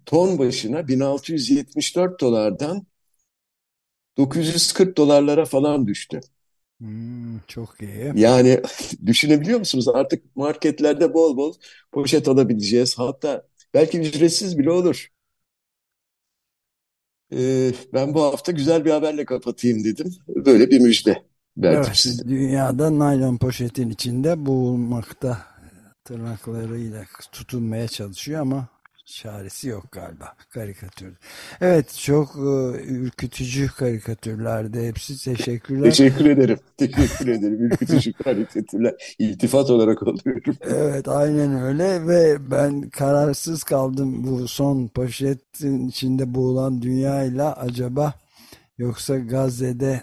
ton 0.07 0.39
başına 0.39 0.89
1674 0.89 2.21
dolardan 2.21 2.87
940 4.19 4.97
dolarlara 4.97 5.45
falan 5.45 5.87
düştü. 5.87 6.21
Hmm, 6.81 7.39
çok 7.47 7.83
iyi. 7.83 8.13
Yani 8.15 8.61
düşünebiliyor 9.07 9.59
musunuz? 9.59 9.89
Artık 9.89 10.37
marketlerde 10.37 11.15
bol 11.15 11.37
bol 11.37 11.55
poşet 11.93 12.29
alabileceğiz. 12.29 12.99
Hatta 12.99 13.47
belki 13.75 14.01
ücretsiz 14.01 14.59
bile 14.59 14.71
olur. 14.71 15.09
Ee, 17.33 17.73
ben 17.93 18.15
bu 18.15 18.23
hafta 18.23 18.53
güzel 18.53 18.85
bir 18.85 18.91
haberle 18.91 19.25
kapatayım 19.25 19.85
dedim. 19.85 20.15
Böyle 20.29 20.71
bir 20.71 20.81
müjde 20.81 21.23
verdim 21.57 21.83
evet, 21.87 21.97
size. 21.97 22.25
Dünyada 22.29 22.99
naylon 22.99 23.37
poşetin 23.37 23.91
içinde 23.91 24.47
boğulmakta 24.47 25.39
tırnaklarıyla 26.05 27.05
tutunmaya 27.33 27.89
çalışıyor 27.89 28.41
ama 28.41 28.69
çaresi 29.05 29.69
yok 29.69 29.93
galiba 29.93 30.37
karikatür. 30.51 31.17
Evet 31.61 31.95
çok 31.95 32.37
e, 32.37 32.85
ürkütücü 32.85 33.69
karikatürlerde 33.69 34.89
hepsi 34.89 35.25
teşekkürler. 35.25 35.85
Teşekkür 35.85 36.27
ederim. 36.27 36.59
Teşekkür 36.77 37.29
ederim. 37.29 37.63
Ürkütücü 37.65 38.13
karikatürler. 38.25 39.17
İltifat 39.19 39.71
olarak 39.71 40.03
alıyorum. 40.03 40.57
Evet 40.61 41.09
aynen 41.09 41.63
öyle 41.63 42.07
ve 42.07 42.51
ben 42.51 42.91
kararsız 42.91 43.63
kaldım 43.65 44.25
bu 44.27 44.49
son 44.49 44.89
poşetin 44.89 45.89
içinde 45.89 46.35
boğulan 46.35 46.83
dünyayla 46.83 47.57
acaba 47.57 48.15
yoksa 48.79 49.19
Gazze'de 49.19 50.03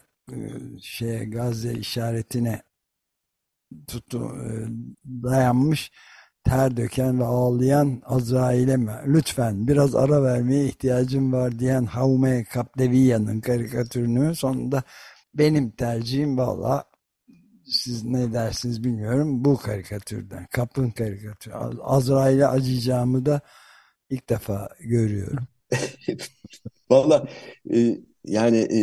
şey 0.82 1.30
Gazze 1.30 1.74
işaretine 1.74 2.62
tutu 3.88 4.20
e, 4.20 4.50
dayanmış 5.24 5.92
ter 6.44 6.78
döken 6.78 7.20
ve 7.20 7.24
ağlayan 7.24 8.02
Azrail'e 8.06 8.78
mi? 8.78 8.92
Lütfen 9.08 9.68
biraz 9.68 9.96
ara 9.96 10.24
vermeye 10.24 10.66
ihtiyacım 10.66 11.34
var 11.34 11.60
diyen 11.60 11.86
Haume 11.86 12.44
Kapdeviya'nın 12.44 13.42
karikatürünü 13.42 14.36
sonunda 14.36 14.84
benim 15.34 15.72
tercihim 15.72 16.38
valla 16.38 16.86
siz 17.66 18.04
ne 18.06 18.34
dersiniz 18.34 18.84
bilmiyorum 18.84 19.46
bu 19.46 19.58
karikatürden. 19.58 20.48
Kapın 20.52 20.92
karikatürü. 20.92 21.54
Azrail'e 21.82 22.48
acıyacağımı 22.48 23.26
da 23.26 23.42
ilk 24.10 24.30
defa 24.30 24.70
görüyorum. 24.80 25.48
Valla 26.90 27.28
e, 27.74 27.98
yani 28.26 28.58
e, 28.58 28.82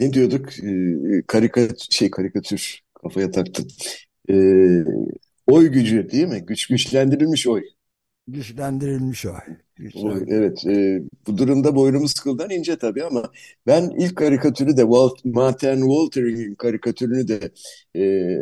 ne 0.00 0.12
diyorduk? 0.12 0.58
E, 0.64 0.72
karikatür, 1.26 1.86
şey 1.90 2.10
karikatür 2.10 2.80
kafaya 3.02 3.30
taktım. 3.30 3.68
E, 4.30 4.34
Oy 5.48 5.68
gücü 5.68 6.10
değil 6.10 6.26
mi? 6.26 6.44
Güç 6.46 6.66
güçlendirilmiş 6.66 7.46
oy. 7.46 7.62
Güçlendirilmiş 8.26 9.26
oy. 9.26 9.32
Oy, 9.94 10.24
evet. 10.28 10.66
E, 10.66 11.02
bu 11.26 11.38
durumda 11.38 11.74
boynumuz 11.74 12.14
kıldan 12.14 12.50
ince 12.50 12.76
tabii 12.76 13.04
ama 13.04 13.22
ben 13.66 13.90
ilk 13.98 14.16
karikatürü 14.16 14.76
de 14.76 14.82
Walt, 14.82 15.24
Martin 15.24 15.80
Waltering'in 15.80 16.54
karikatürünü 16.54 17.28
de 17.28 17.50
e, 17.94 18.36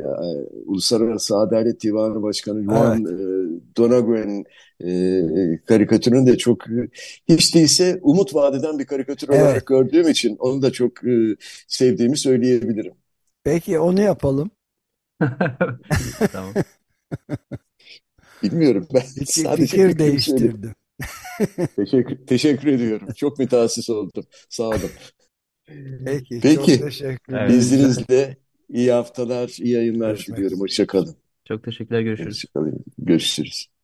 Uluslararası 0.65 1.37
Adalet 1.37 1.83
Divanı 1.83 2.23
Başkanı 2.23 2.65
Juan 2.65 3.05
evet. 3.05 3.21
e, 3.21 3.77
Donaguen'in 3.77 4.45
e, 4.81 5.65
karikatürünü 5.67 6.27
de 6.27 6.39
çok 6.39 6.65
hiç 7.29 7.55
değilse 7.55 7.99
umut 8.03 8.35
vadeden 8.35 8.79
bir 8.79 8.85
karikatür 8.85 9.29
olarak 9.29 9.53
evet. 9.53 9.67
gördüğüm 9.67 10.09
için 10.09 10.37
onu 10.39 10.63
da 10.63 10.73
çok 10.73 11.05
e, 11.05 11.37
sevdiğimi 11.69 12.17
söyleyebilirim. 12.17 12.95
Peki 13.45 13.79
onu 13.79 14.01
yapalım. 14.01 14.51
Tamam. 16.33 16.55
Bilmiyorum 18.43 18.89
ben 18.95 19.03
fikir, 19.03 19.27
sadece 19.27 19.67
fikir 19.67 19.99
değiştirdim. 19.99 20.75
teşekkür, 21.77 22.27
teşekkür 22.27 22.69
ediyorum. 22.69 23.09
Çok 23.17 23.39
mütehassıs 23.39 23.91
oldum. 23.91 24.25
Sağ 24.49 24.69
olun. 24.69 24.91
Peki, 26.05 26.41
Peki 26.41 26.55
çok 26.55 26.67
teşekkür 26.79 27.49
izninizle 27.49 28.37
iyi 28.69 28.93
haftalar, 28.93 29.49
iyi 29.61 29.75
yayınlar 29.75 30.19
diliyorum. 30.19 30.61
Hoşçakalın. 30.61 31.17
Çok 31.45 31.65
teşekkürler. 31.65 32.01
Görüşürüz. 32.01 32.37
Hoşçakalın. 32.37 32.85
Görüşürüz. 32.99 33.76